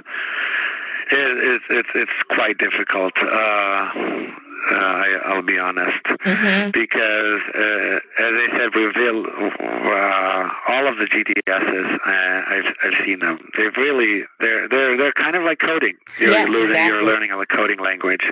it, 1.10 1.38
it, 1.38 1.62
it's 1.70 1.90
it's 1.94 2.22
quite 2.28 2.58
difficult. 2.58 3.12
Uh, 3.18 4.32
uh, 4.70 4.74
I, 4.74 5.34
will 5.34 5.42
be 5.42 5.58
honest, 5.58 6.02
mm-hmm. 6.04 6.70
because 6.70 7.42
uh, 7.54 8.00
as 8.18 8.32
I 8.34 8.48
said, 8.56 8.74
reveal 8.74 9.26
uh, 9.26 10.50
all 10.68 10.86
of 10.86 10.98
the 10.98 11.06
GDSs. 11.06 11.94
Uh, 11.94 12.42
I've, 12.46 12.74
I've 12.84 13.04
seen 13.04 13.20
them. 13.20 13.48
They've 13.56 13.76
really 13.76 14.24
they're 14.40 14.68
they're 14.68 14.96
they're 14.96 15.12
kind 15.12 15.36
of 15.36 15.42
like 15.42 15.58
coding. 15.58 15.94
You're 16.18 16.30
yes, 16.30 16.48
learning 16.48 16.70
exactly. 16.70 16.86
you're 16.86 17.04
learning 17.04 17.30
a 17.32 17.46
coding 17.46 17.78
language, 17.78 18.30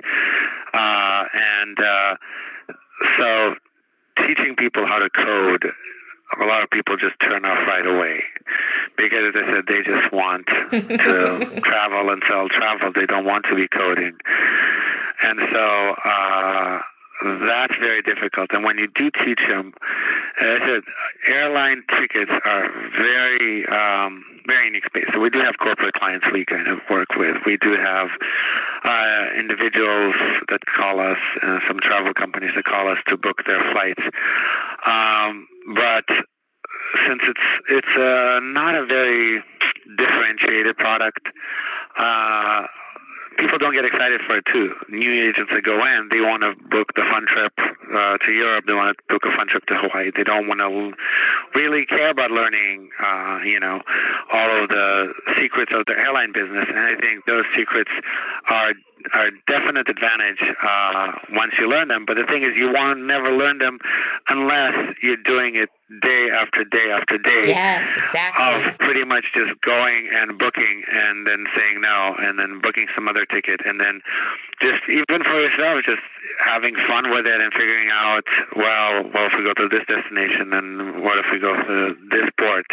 uh, 0.73 1.25
and 1.33 1.79
uh, 1.79 2.15
so 3.17 3.55
teaching 4.17 4.55
people 4.55 4.85
how 4.85 4.99
to 4.99 5.09
code 5.09 5.71
a 6.39 6.45
lot 6.45 6.63
of 6.63 6.69
people 6.69 6.95
just 6.95 7.19
turn 7.19 7.43
off 7.45 7.67
right 7.67 7.85
away 7.85 8.23
because, 8.95 9.35
as 9.35 9.43
I 9.43 9.45
said, 9.47 9.67
they 9.67 9.81
just 9.81 10.11
want 10.11 10.47
to 10.47 11.59
travel 11.63 12.09
and 12.09 12.23
sell 12.23 12.47
travel. 12.47 12.91
They 12.91 13.05
don't 13.05 13.25
want 13.25 13.45
to 13.45 13.55
be 13.55 13.67
coding, 13.67 14.17
and 15.23 15.39
so 15.51 15.95
uh, 16.03 16.79
that's 17.45 17.75
very 17.77 18.01
difficult. 18.01 18.51
And 18.51 18.63
when 18.63 18.77
you 18.77 18.87
do 18.87 19.11
teach 19.11 19.45
them, 19.47 19.73
as 20.39 20.61
I 20.61 20.65
said, 20.65 20.83
airline 21.27 21.83
tickets 21.87 22.31
are 22.45 22.69
very 22.91 23.65
um, 23.67 24.23
very 24.47 24.65
unique 24.65 24.85
space. 24.85 25.05
So 25.13 25.19
we 25.19 25.29
do 25.29 25.39
have 25.39 25.57
corporate 25.59 25.93
clients 25.93 26.31
we 26.31 26.45
kind 26.45 26.67
of 26.67 26.81
work 26.89 27.15
with. 27.15 27.45
We 27.45 27.57
do 27.57 27.75
have 27.75 28.09
uh, 28.83 29.29
individuals 29.37 30.15
that 30.49 30.65
call 30.65 30.99
us, 30.99 31.19
uh, 31.43 31.59
some 31.67 31.79
travel 31.79 32.13
companies 32.13 32.53
that 32.55 32.65
call 32.65 32.87
us 32.87 32.99
to 33.07 33.17
book 33.17 33.45
their 33.45 33.59
flights. 33.71 34.03
Um, 34.85 35.47
but 35.75 36.05
since 37.05 37.23
it's 37.23 37.61
it's 37.69 37.97
uh, 37.97 38.39
not 38.43 38.75
a 38.75 38.85
very 38.85 39.43
differentiated 39.97 40.77
product, 40.77 41.31
uh, 41.97 42.65
people 43.37 43.57
don't 43.57 43.73
get 43.73 43.85
excited 43.85 44.21
for 44.21 44.37
it 44.37 44.45
too. 44.45 44.75
New 44.89 45.11
agents 45.11 45.51
that 45.53 45.63
go 45.63 45.85
in, 45.85 46.09
they 46.09 46.21
want 46.21 46.43
to 46.43 46.55
book 46.69 46.93
the 46.93 47.03
fun 47.03 47.25
trip 47.25 47.53
uh, 47.93 48.17
to 48.17 48.31
Europe. 48.31 48.65
They 48.67 48.73
want 48.73 48.97
to 48.97 49.03
book 49.09 49.25
a 49.25 49.31
fun 49.31 49.47
trip 49.47 49.65
to 49.67 49.75
Hawaii. 49.75 50.11
They 50.11 50.23
don't 50.23 50.47
want 50.47 50.59
to 50.59 50.93
really 51.55 51.85
care 51.85 52.11
about 52.11 52.31
learning, 52.31 52.89
uh, 52.99 53.41
you 53.43 53.59
know, 53.59 53.81
all 54.31 54.49
of 54.63 54.69
the 54.69 55.13
secrets 55.35 55.73
of 55.73 55.85
the 55.85 55.97
airline 55.97 56.31
business. 56.31 56.67
And 56.69 56.79
I 56.79 56.95
think 56.95 57.25
those 57.25 57.45
secrets 57.55 57.91
are 58.49 58.73
are 59.15 59.27
a 59.27 59.31
definite 59.47 59.89
advantage 59.89 60.43
uh, 60.61 61.13
once 61.33 61.57
you 61.57 61.67
learn 61.67 61.87
them. 61.87 62.05
But 62.05 62.17
the 62.17 62.23
thing 62.25 62.43
is, 62.43 62.55
you 62.55 62.71
won't 62.71 63.01
never 63.01 63.31
learn 63.31 63.57
them 63.57 63.79
unless 64.29 64.95
you're 65.01 65.17
doing 65.17 65.55
it 65.55 65.69
day 65.99 66.29
after 66.31 66.63
day 66.63 66.91
after 66.91 67.17
day. 67.17 67.47
Yes, 67.47 67.97
exactly. 67.97 68.71
Of 68.71 68.77
pretty 68.79 69.03
much 69.03 69.33
just 69.33 69.59
going 69.61 70.09
and 70.13 70.37
booking 70.37 70.83
and 70.91 71.27
then 71.27 71.45
saying 71.55 71.81
no 71.81 72.15
and 72.19 72.39
then 72.39 72.59
booking 72.59 72.87
some 72.95 73.07
other 73.07 73.25
ticket 73.25 73.61
and 73.65 73.79
then 73.79 74.01
just 74.61 74.87
even 74.87 75.23
for 75.23 75.39
yourself, 75.39 75.83
just 75.83 76.01
having 76.39 76.75
fun 76.75 77.09
with 77.09 77.27
it 77.27 77.41
and 77.41 77.51
figuring 77.53 77.89
out, 77.91 78.23
well, 78.55 79.03
well, 79.13 79.25
if 79.25 79.37
we 79.37 79.43
go 79.43 79.53
to 79.53 79.67
this 79.67 79.85
destination, 79.85 80.51
then 80.51 81.01
what 81.03 81.17
if 81.17 81.31
we 81.31 81.39
go 81.39 81.55
to 81.55 81.97
this 82.09 82.29
port? 82.37 82.65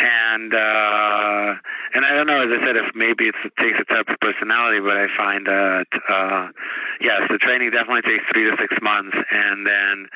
and 0.00 0.52
uh, 0.54 1.54
and 1.94 2.04
I 2.04 2.14
don't 2.14 2.26
know. 2.26 2.42
As 2.42 2.60
I 2.60 2.64
said, 2.64 2.76
if 2.76 2.94
maybe 2.94 3.28
it 3.28 3.34
takes 3.56 3.78
a 3.78 3.84
type 3.84 4.08
of 4.08 4.18
personality, 4.18 4.80
but 4.80 4.96
I 4.96 5.06
find 5.08 5.46
that 5.46 5.86
uh, 6.08 6.50
yes, 7.00 7.28
the 7.30 7.38
training 7.38 7.70
definitely 7.70 8.02
takes 8.02 8.24
three 8.24 8.50
to 8.50 8.56
six 8.56 8.80
months, 8.82 9.16
and 9.30 9.66
then 9.66 10.08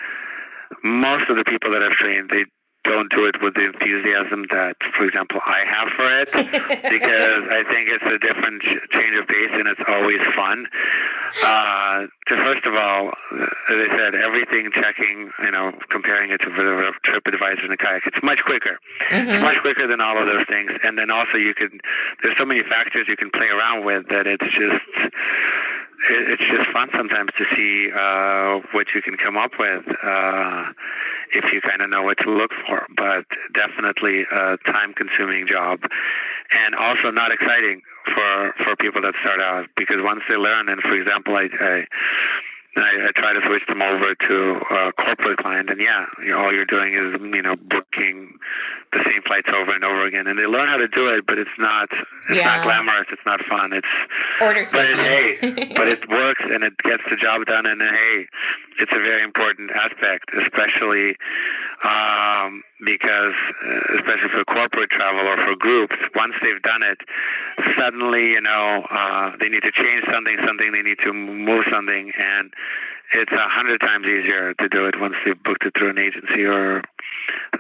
most 0.83 1.29
of 1.29 1.37
the 1.37 1.45
people 1.45 1.71
that 1.73 1.83
I've 1.83 1.93
trained, 1.93 2.31
they 2.31 2.45
don't 2.85 3.11
do 3.11 3.27
it 3.27 3.41
with 3.43 3.55
the 3.55 3.67
enthusiasm 3.67 4.47
that, 4.51 4.83
for 4.83 5.05
example, 5.05 5.41
I 5.45 5.59
have 5.59 5.89
for 5.91 6.09
it, 6.09 6.33
because 6.91 7.43
I 7.51 7.63
think 7.69 7.91
it's 7.91 8.05
a 8.05 8.19
different 8.19 8.63
change 8.63 9.17
of 9.17 9.29
pace 9.29 9.51
and 9.53 9.69
it's 9.69 9.83
always 9.87 10.23
fun. 10.35 10.67
Uh, 11.45 12.07
to 12.27 12.37
first 12.37 12.65
of 12.67 12.75
all, 12.75 13.09
as 13.39 13.77
I 13.77 13.97
said, 13.97 14.15
everything 14.15 14.71
checking, 14.71 15.31
you 15.45 15.51
know, 15.51 15.73
comparing 15.89 16.31
it 16.31 16.41
to 16.43 16.51
the 16.51 16.93
TripAdvisor 17.05 17.63
and 17.63 17.73
the 17.73 17.77
kayak, 17.77 18.07
it's 18.07 18.23
much 18.23 18.45
quicker. 18.45 18.79
Mm-hmm. 19.09 19.31
It's 19.31 19.43
much 19.43 19.61
quicker 19.61 19.87
than 19.87 20.01
all 20.01 20.17
of 20.17 20.27
those 20.27 20.47
things. 20.47 20.73
And 20.83 20.99
then 20.99 21.11
also 21.11 21.37
you 21.37 21.55
can, 21.55 21.81
there's 22.23 22.37
so 22.37 22.47
many 22.47 22.63
factors 22.63 23.07
you 23.07 23.17
can 23.17 23.31
play 23.31 23.49
around 23.49 23.85
with 23.85 24.09
that 24.09 24.27
it's 24.27 24.49
just, 24.49 24.85
it's 26.11 26.45
just 26.45 26.71
fun 26.71 26.89
sometimes 26.93 27.31
to 27.37 27.45
see 27.45 27.91
uh, 27.95 28.61
what 28.73 28.95
you 28.95 29.03
can 29.03 29.17
come 29.17 29.37
up 29.37 29.59
with 29.59 29.85
uh, 30.03 30.73
if 31.35 31.53
you 31.53 31.61
kind 31.61 31.83
of 31.83 31.91
know 31.91 32.03
what 32.03 32.19
to 32.19 32.31
look 32.31 32.53
for. 32.53 32.87
But 32.97 33.27
definitely 33.53 34.27
a 34.31 34.57
time-consuming 34.59 35.47
job, 35.47 35.81
and 36.53 36.75
also 36.75 37.11
not 37.11 37.33
exciting 37.33 37.83
for 38.05 38.53
for 38.59 38.77
people 38.77 39.03
that 39.03 39.15
start 39.17 39.41
out 39.41 39.69
because 39.77 40.03
once 40.03 40.23
they 40.29 40.37
learn, 40.37 40.69
and 40.69 40.81
for 40.81 40.95
example, 40.95 41.35
I, 41.37 41.49
I 41.61 41.87
I, 42.77 43.07
I 43.09 43.13
try 43.13 43.33
to 43.33 43.41
switch 43.43 43.67
them 43.67 43.83
over 43.83 44.15
to 44.15 44.61
a 44.71 44.93
corporate 44.93 45.39
client, 45.39 45.71
and 45.71 45.81
yeah, 45.81 46.07
you 46.21 46.31
know, 46.31 46.39
all 46.39 46.53
you're 46.53 46.65
doing 46.65 46.93
is 46.95 47.17
you 47.35 47.43
know 47.43 47.57
booking 47.57 48.39
the 48.93 49.03
same 49.05 49.21
flights 49.23 49.51
over 49.51 49.73
and 49.73 49.85
over 49.85 50.07
again, 50.07 50.27
and 50.27 50.39
they 50.39 50.47
learn 50.47 50.69
how 50.69 50.77
to 50.77 50.89
do 50.89 51.13
it, 51.15 51.27
but 51.27 51.39
it's 51.39 51.51
not 51.59 51.89
it's 51.93 52.39
Yeah. 52.39 52.45
not 52.45 52.63
glamorous, 52.63 53.07
it's 53.11 53.25
not 53.27 53.41
fun, 53.43 53.73
it's 53.73 53.89
Order 54.41 54.67
but 54.71 54.85
it, 54.85 54.99
hey, 54.99 55.73
but 55.75 55.89
it 55.89 56.09
works 56.09 56.43
and 56.45 56.63
it 56.63 56.77
gets 56.79 57.03
the 57.11 57.17
job 57.17 57.47
done, 57.47 57.67
and 57.67 57.81
hey, 57.83 58.27
it's 58.79 58.93
a 58.93 58.99
very 58.99 59.23
important 59.23 59.71
aspect, 59.73 60.31
especially 60.35 61.17
um, 61.85 62.63
because, 62.85 63.35
uh, 63.65 63.81
especially 63.97 64.29
for 64.29 64.45
corporate 64.45 64.91
travel 64.91 65.27
or 65.27 65.37
for 65.37 65.57
groups, 65.57 65.97
once 66.15 66.35
they've 66.43 66.63
done 66.63 66.83
it, 66.83 67.01
suddenly 67.77 68.33
you 68.33 68.41
know 68.41 68.87
uh, 68.91 69.37
they 69.39 69.49
need 69.49 69.63
to 69.63 69.73
change 69.73 70.05
something, 70.05 70.37
something 70.45 70.73
they 70.73 70.83
need 70.83 70.99
to 71.01 71.13
move 71.13 71.67
something, 71.71 72.13
and 72.19 72.53
it's 73.15 73.33
a 73.33 73.49
hundred 73.49 73.81
times 73.81 74.07
easier 74.07 74.55
to 74.55 74.69
do 74.69 74.87
it 74.87 75.01
once 75.01 75.17
they've 75.25 75.43
booked 75.43 75.65
it 75.65 75.75
through 75.75 75.91
an 75.91 75.99
agency 75.99 76.45
or 76.45 76.83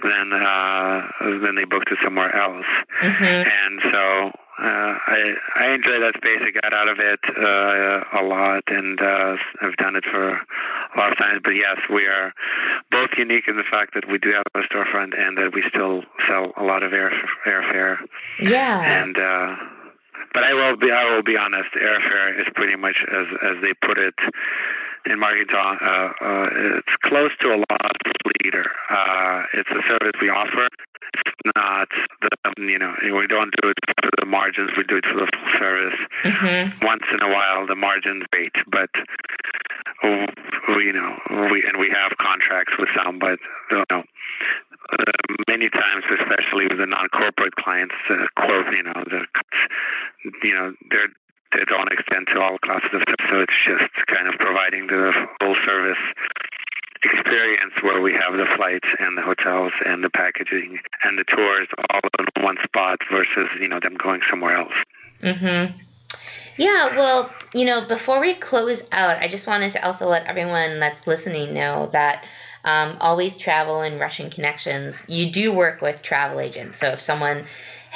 than 0.02 0.32
uh, 0.32 1.10
than 1.20 1.54
they 1.54 1.64
booked 1.64 1.90
it 1.90 1.98
somewhere 2.02 2.34
else. 2.34 2.66
hmm 3.00 3.24
And 3.24 3.80
so 3.90 4.32
uh, 4.58 4.98
I 5.06 5.36
I 5.56 5.68
enjoy 5.68 6.00
that 6.00 6.16
space. 6.16 6.40
I 6.42 6.50
got 6.50 6.72
out 6.72 6.88
of 6.88 6.98
it 6.98 7.20
uh, 7.36 8.04
a 8.20 8.22
lot, 8.22 8.64
and 8.66 9.00
uh, 9.00 9.36
I've 9.62 9.76
done 9.76 9.94
it 9.94 10.04
for 10.04 10.30
a 10.30 10.96
lot 10.96 11.12
of 11.12 11.18
times. 11.18 11.40
But 11.44 11.54
yes, 11.54 11.80
we 11.88 12.06
are 12.06 12.32
both 12.90 13.16
unique 13.16 13.46
in 13.46 13.56
the 13.56 13.64
fact 13.64 13.94
that 13.94 14.08
we 14.08 14.18
do 14.18 14.32
have 14.32 14.44
a 14.54 14.60
storefront 14.60 15.16
and 15.16 15.38
that 15.38 15.54
we 15.54 15.62
still 15.62 16.02
sell 16.26 16.52
a 16.56 16.64
lot 16.64 16.82
of 16.82 16.92
air 16.92 17.10
airfare. 17.46 18.04
Yeah. 18.40 18.82
And 18.82 19.16
uh, 19.16 19.56
but 20.34 20.42
I 20.42 20.54
will 20.54 20.76
be 20.76 20.90
I 20.90 21.14
will 21.14 21.22
be 21.22 21.36
honest. 21.36 21.70
Airfare 21.72 22.38
is 22.40 22.48
pretty 22.54 22.76
much 22.76 23.04
as 23.12 23.26
as 23.42 23.62
they 23.62 23.74
put 23.74 23.96
it 23.96 24.14
in 25.06 25.18
marketing. 25.18 25.56
Uh, 25.56 26.12
uh, 26.20 26.48
it's 26.52 26.96
close 26.98 27.36
to 27.38 27.54
a 27.54 27.58
loss 27.58 28.14
leader. 28.42 28.66
Uh, 28.90 29.44
it's 29.54 29.70
a 29.70 29.82
service 29.82 30.12
we 30.20 30.28
offer. 30.28 30.68
It's 31.14 31.32
not 31.56 31.88
the 32.20 32.28
you 32.62 32.78
know 32.78 32.94
we 33.02 33.26
don't 33.26 33.54
do 33.62 33.70
it 33.70 33.78
for 34.02 34.10
the 34.18 34.26
margins. 34.26 34.76
We 34.76 34.84
do 34.84 34.96
it 34.96 35.06
for 35.06 35.20
the 35.20 35.26
full 35.26 35.58
service. 35.58 35.98
hmm 36.22 36.84
Once 36.86 37.04
in 37.12 37.22
a 37.22 37.28
while, 37.32 37.66
the 37.66 37.76
margins 37.76 38.24
great, 38.32 38.56
but 38.68 38.90
we, 40.02 40.84
you 40.84 40.92
know 40.92 41.18
we 41.50 41.64
and 41.66 41.76
we 41.78 41.88
have 41.90 42.16
contracts 42.18 42.76
with 42.78 42.88
some, 42.90 43.18
but 43.18 43.38
you 43.70 43.84
know. 43.90 44.04
Uh, 44.90 45.04
many 45.46 45.68
times, 45.68 46.02
especially 46.10 46.66
with 46.66 46.78
the 46.78 46.86
non-corporate 46.86 47.54
clients, 47.56 47.94
uh, 48.08 48.26
quote, 48.36 48.72
you 48.72 48.82
know, 48.82 48.94
the, 49.06 49.26
you 50.42 50.54
know, 50.54 50.72
they're 50.90 51.08
they 51.52 51.64
don't 51.64 51.90
extend 51.92 52.26
to 52.28 52.40
all 52.40 52.58
classes 52.58 52.90
of 52.92 53.02
stuff, 53.02 53.28
so 53.28 53.40
it's 53.40 53.64
just 53.64 53.92
kind 54.06 54.28
of 54.28 54.38
providing 54.38 54.86
the 54.86 55.28
full 55.40 55.54
service 55.54 55.98
experience 57.04 57.82
where 57.82 58.00
we 58.00 58.12
have 58.12 58.36
the 58.36 58.46
flights 58.46 58.88
and 58.98 59.16
the 59.16 59.22
hotels 59.22 59.72
and 59.86 60.02
the 60.02 60.10
packaging 60.10 60.78
and 61.04 61.18
the 61.18 61.24
tours 61.24 61.68
all 61.90 62.00
in 62.18 62.42
one 62.42 62.58
spot 62.58 62.98
versus, 63.10 63.48
you 63.60 63.68
know, 63.68 63.78
them 63.80 63.94
going 63.94 64.20
somewhere 64.22 64.56
else. 64.56 64.74
Mm-hmm. 65.22 65.78
Yeah, 66.56 66.96
well, 66.96 67.32
you 67.54 67.64
know, 67.64 67.86
before 67.86 68.20
we 68.20 68.34
close 68.34 68.82
out, 68.90 69.18
I 69.18 69.28
just 69.28 69.46
wanted 69.46 69.70
to 69.72 69.86
also 69.86 70.08
let 70.08 70.26
everyone 70.26 70.80
that's 70.80 71.06
listening 71.06 71.54
know 71.54 71.88
that 71.92 72.24
um, 72.64 72.96
Always 73.00 73.36
Travel 73.36 73.80
and 73.82 74.00
Russian 74.00 74.28
Connections, 74.28 75.04
you 75.08 75.30
do 75.30 75.52
work 75.52 75.80
with 75.80 76.02
travel 76.02 76.40
agents. 76.40 76.78
So 76.78 76.88
if 76.88 77.00
someone 77.00 77.44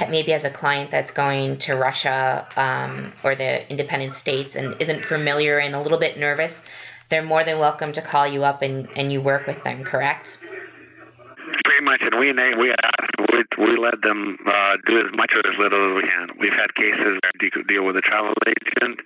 maybe 0.08 0.32
as 0.32 0.44
a 0.44 0.50
client 0.50 0.90
that's 0.90 1.10
going 1.10 1.58
to 1.58 1.74
Russia 1.74 2.46
um, 2.56 3.12
or 3.22 3.34
the 3.34 3.70
independent 3.70 4.14
states 4.14 4.56
and 4.56 4.80
isn't 4.80 5.04
familiar 5.04 5.58
and 5.58 5.74
a 5.74 5.80
little 5.80 5.98
bit 5.98 6.18
nervous, 6.18 6.62
they're 7.08 7.22
more 7.22 7.44
than 7.44 7.58
welcome 7.58 7.92
to 7.92 8.02
call 8.02 8.26
you 8.26 8.44
up 8.44 8.62
and, 8.62 8.88
and 8.96 9.12
you 9.12 9.20
work 9.20 9.46
with 9.46 9.62
them, 9.64 9.84
correct? 9.84 10.38
Pretty 11.64 11.84
much, 11.84 12.00
and 12.02 12.14
we 12.14 12.32
we 12.32 12.72
we, 13.32 13.44
we 13.58 13.76
let 13.76 14.00
them 14.02 14.38
uh, 14.46 14.76
do 14.86 15.04
as 15.04 15.12
much 15.14 15.34
or 15.34 15.46
as 15.46 15.58
little 15.58 15.96
as 15.96 16.02
we 16.02 16.08
can. 16.08 16.28
We've 16.38 16.54
had 16.54 16.74
cases 16.74 17.18
where 17.22 17.62
deal 17.64 17.84
with 17.84 17.96
a 17.96 18.00
travel 18.00 18.32
agent 18.46 19.00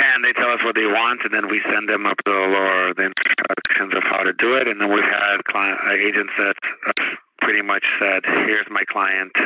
and 0.00 0.24
they 0.24 0.32
tell 0.32 0.50
us 0.50 0.62
what 0.64 0.74
they 0.74 0.86
want, 0.86 1.24
and 1.24 1.32
then 1.32 1.48
we 1.48 1.60
send 1.60 1.88
them 1.88 2.06
a 2.06 2.14
bill 2.24 2.54
or 2.54 2.94
the 2.94 3.12
instructions 3.12 3.94
of 3.94 4.02
how 4.04 4.22
to 4.22 4.32
do 4.32 4.56
it. 4.56 4.68
And 4.68 4.80
then 4.80 4.90
we've 4.92 5.04
had 5.04 5.44
client 5.44 5.78
uh, 5.84 5.90
agents 5.90 6.32
that 6.38 6.56
have 6.62 7.18
pretty 7.40 7.62
much 7.62 7.84
said, 7.98 8.24
"Here's 8.24 8.68
my 8.70 8.84
client. 8.84 9.36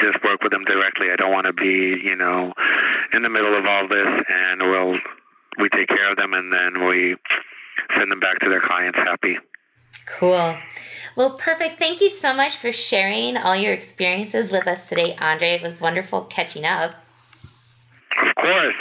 Just 0.00 0.22
work 0.24 0.42
with 0.42 0.52
them 0.52 0.64
directly. 0.64 1.10
I 1.10 1.16
don't 1.16 1.32
want 1.32 1.46
to 1.46 1.52
be, 1.52 2.00
you 2.02 2.16
know, 2.16 2.52
in 3.12 3.22
the 3.22 3.30
middle 3.30 3.54
of 3.54 3.66
all 3.66 3.86
this." 3.86 4.24
And 4.28 4.62
we'll 4.62 4.98
we 5.58 5.68
take 5.68 5.88
care 5.88 6.10
of 6.10 6.16
them, 6.16 6.34
and 6.34 6.52
then 6.52 6.84
we 6.84 7.16
send 7.96 8.10
them 8.10 8.20
back 8.20 8.38
to 8.40 8.48
their 8.48 8.60
clients 8.60 8.98
happy. 8.98 9.38
Cool. 10.06 10.56
Well, 11.16 11.36
perfect. 11.38 11.78
Thank 11.78 12.00
you 12.00 12.10
so 12.10 12.34
much 12.34 12.56
for 12.56 12.72
sharing 12.72 13.36
all 13.36 13.54
your 13.54 13.72
experiences 13.72 14.50
with 14.50 14.66
us 14.66 14.88
today, 14.88 15.16
Andre. 15.20 15.50
It 15.50 15.62
was 15.62 15.80
wonderful 15.80 16.22
catching 16.22 16.64
up. 16.64 16.94
Of 18.20 18.34
course. 18.34 18.74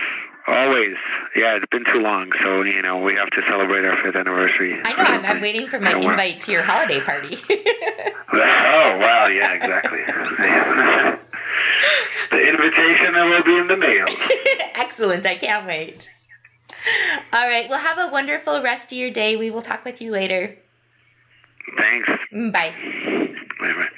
Always. 0.46 0.98
Yeah, 1.36 1.56
it's 1.56 1.66
been 1.68 1.86
too 1.86 2.02
long, 2.02 2.32
so, 2.34 2.64
you 2.64 2.82
know, 2.82 3.00
we 3.00 3.16
have 3.16 3.30
to 3.32 3.42
celebrate 3.44 3.86
our 3.86 3.96
fifth 3.96 4.16
anniversary. 4.16 4.80
I 4.84 4.92
know. 4.92 5.04
I'm, 5.04 5.26
I'm 5.26 5.42
waiting 5.42 5.68
for 5.68 5.80
my 5.80 5.92
so, 5.92 6.02
invite 6.02 6.42
to 6.42 6.52
your 6.52 6.64
holiday 6.64 7.00
party. 7.00 7.38
oh, 7.50 8.98
wow. 9.00 9.28
Yeah, 9.28 9.54
exactly. 9.54 10.00
the 12.32 12.50
invitation 12.50 13.14
will 13.14 13.44
be 13.44 13.58
in 13.58 13.68
the 13.68 13.78
mail. 13.78 14.06
Excellent. 14.76 15.26
I 15.26 15.36
can't 15.36 15.66
wait. 15.66 16.10
All 17.32 17.48
right. 17.48 17.70
Well, 17.70 17.80
have 17.80 18.10
a 18.10 18.12
wonderful 18.12 18.62
rest 18.62 18.92
of 18.92 18.98
your 18.98 19.12
day. 19.12 19.38
We 19.38 19.50
will 19.50 19.62
talk 19.62 19.86
with 19.86 20.02
you 20.02 20.12
later. 20.12 20.58
Thanks. 21.78 22.10
Bye. 22.32 22.74
Bye 23.60 23.74
bye. 23.74 23.90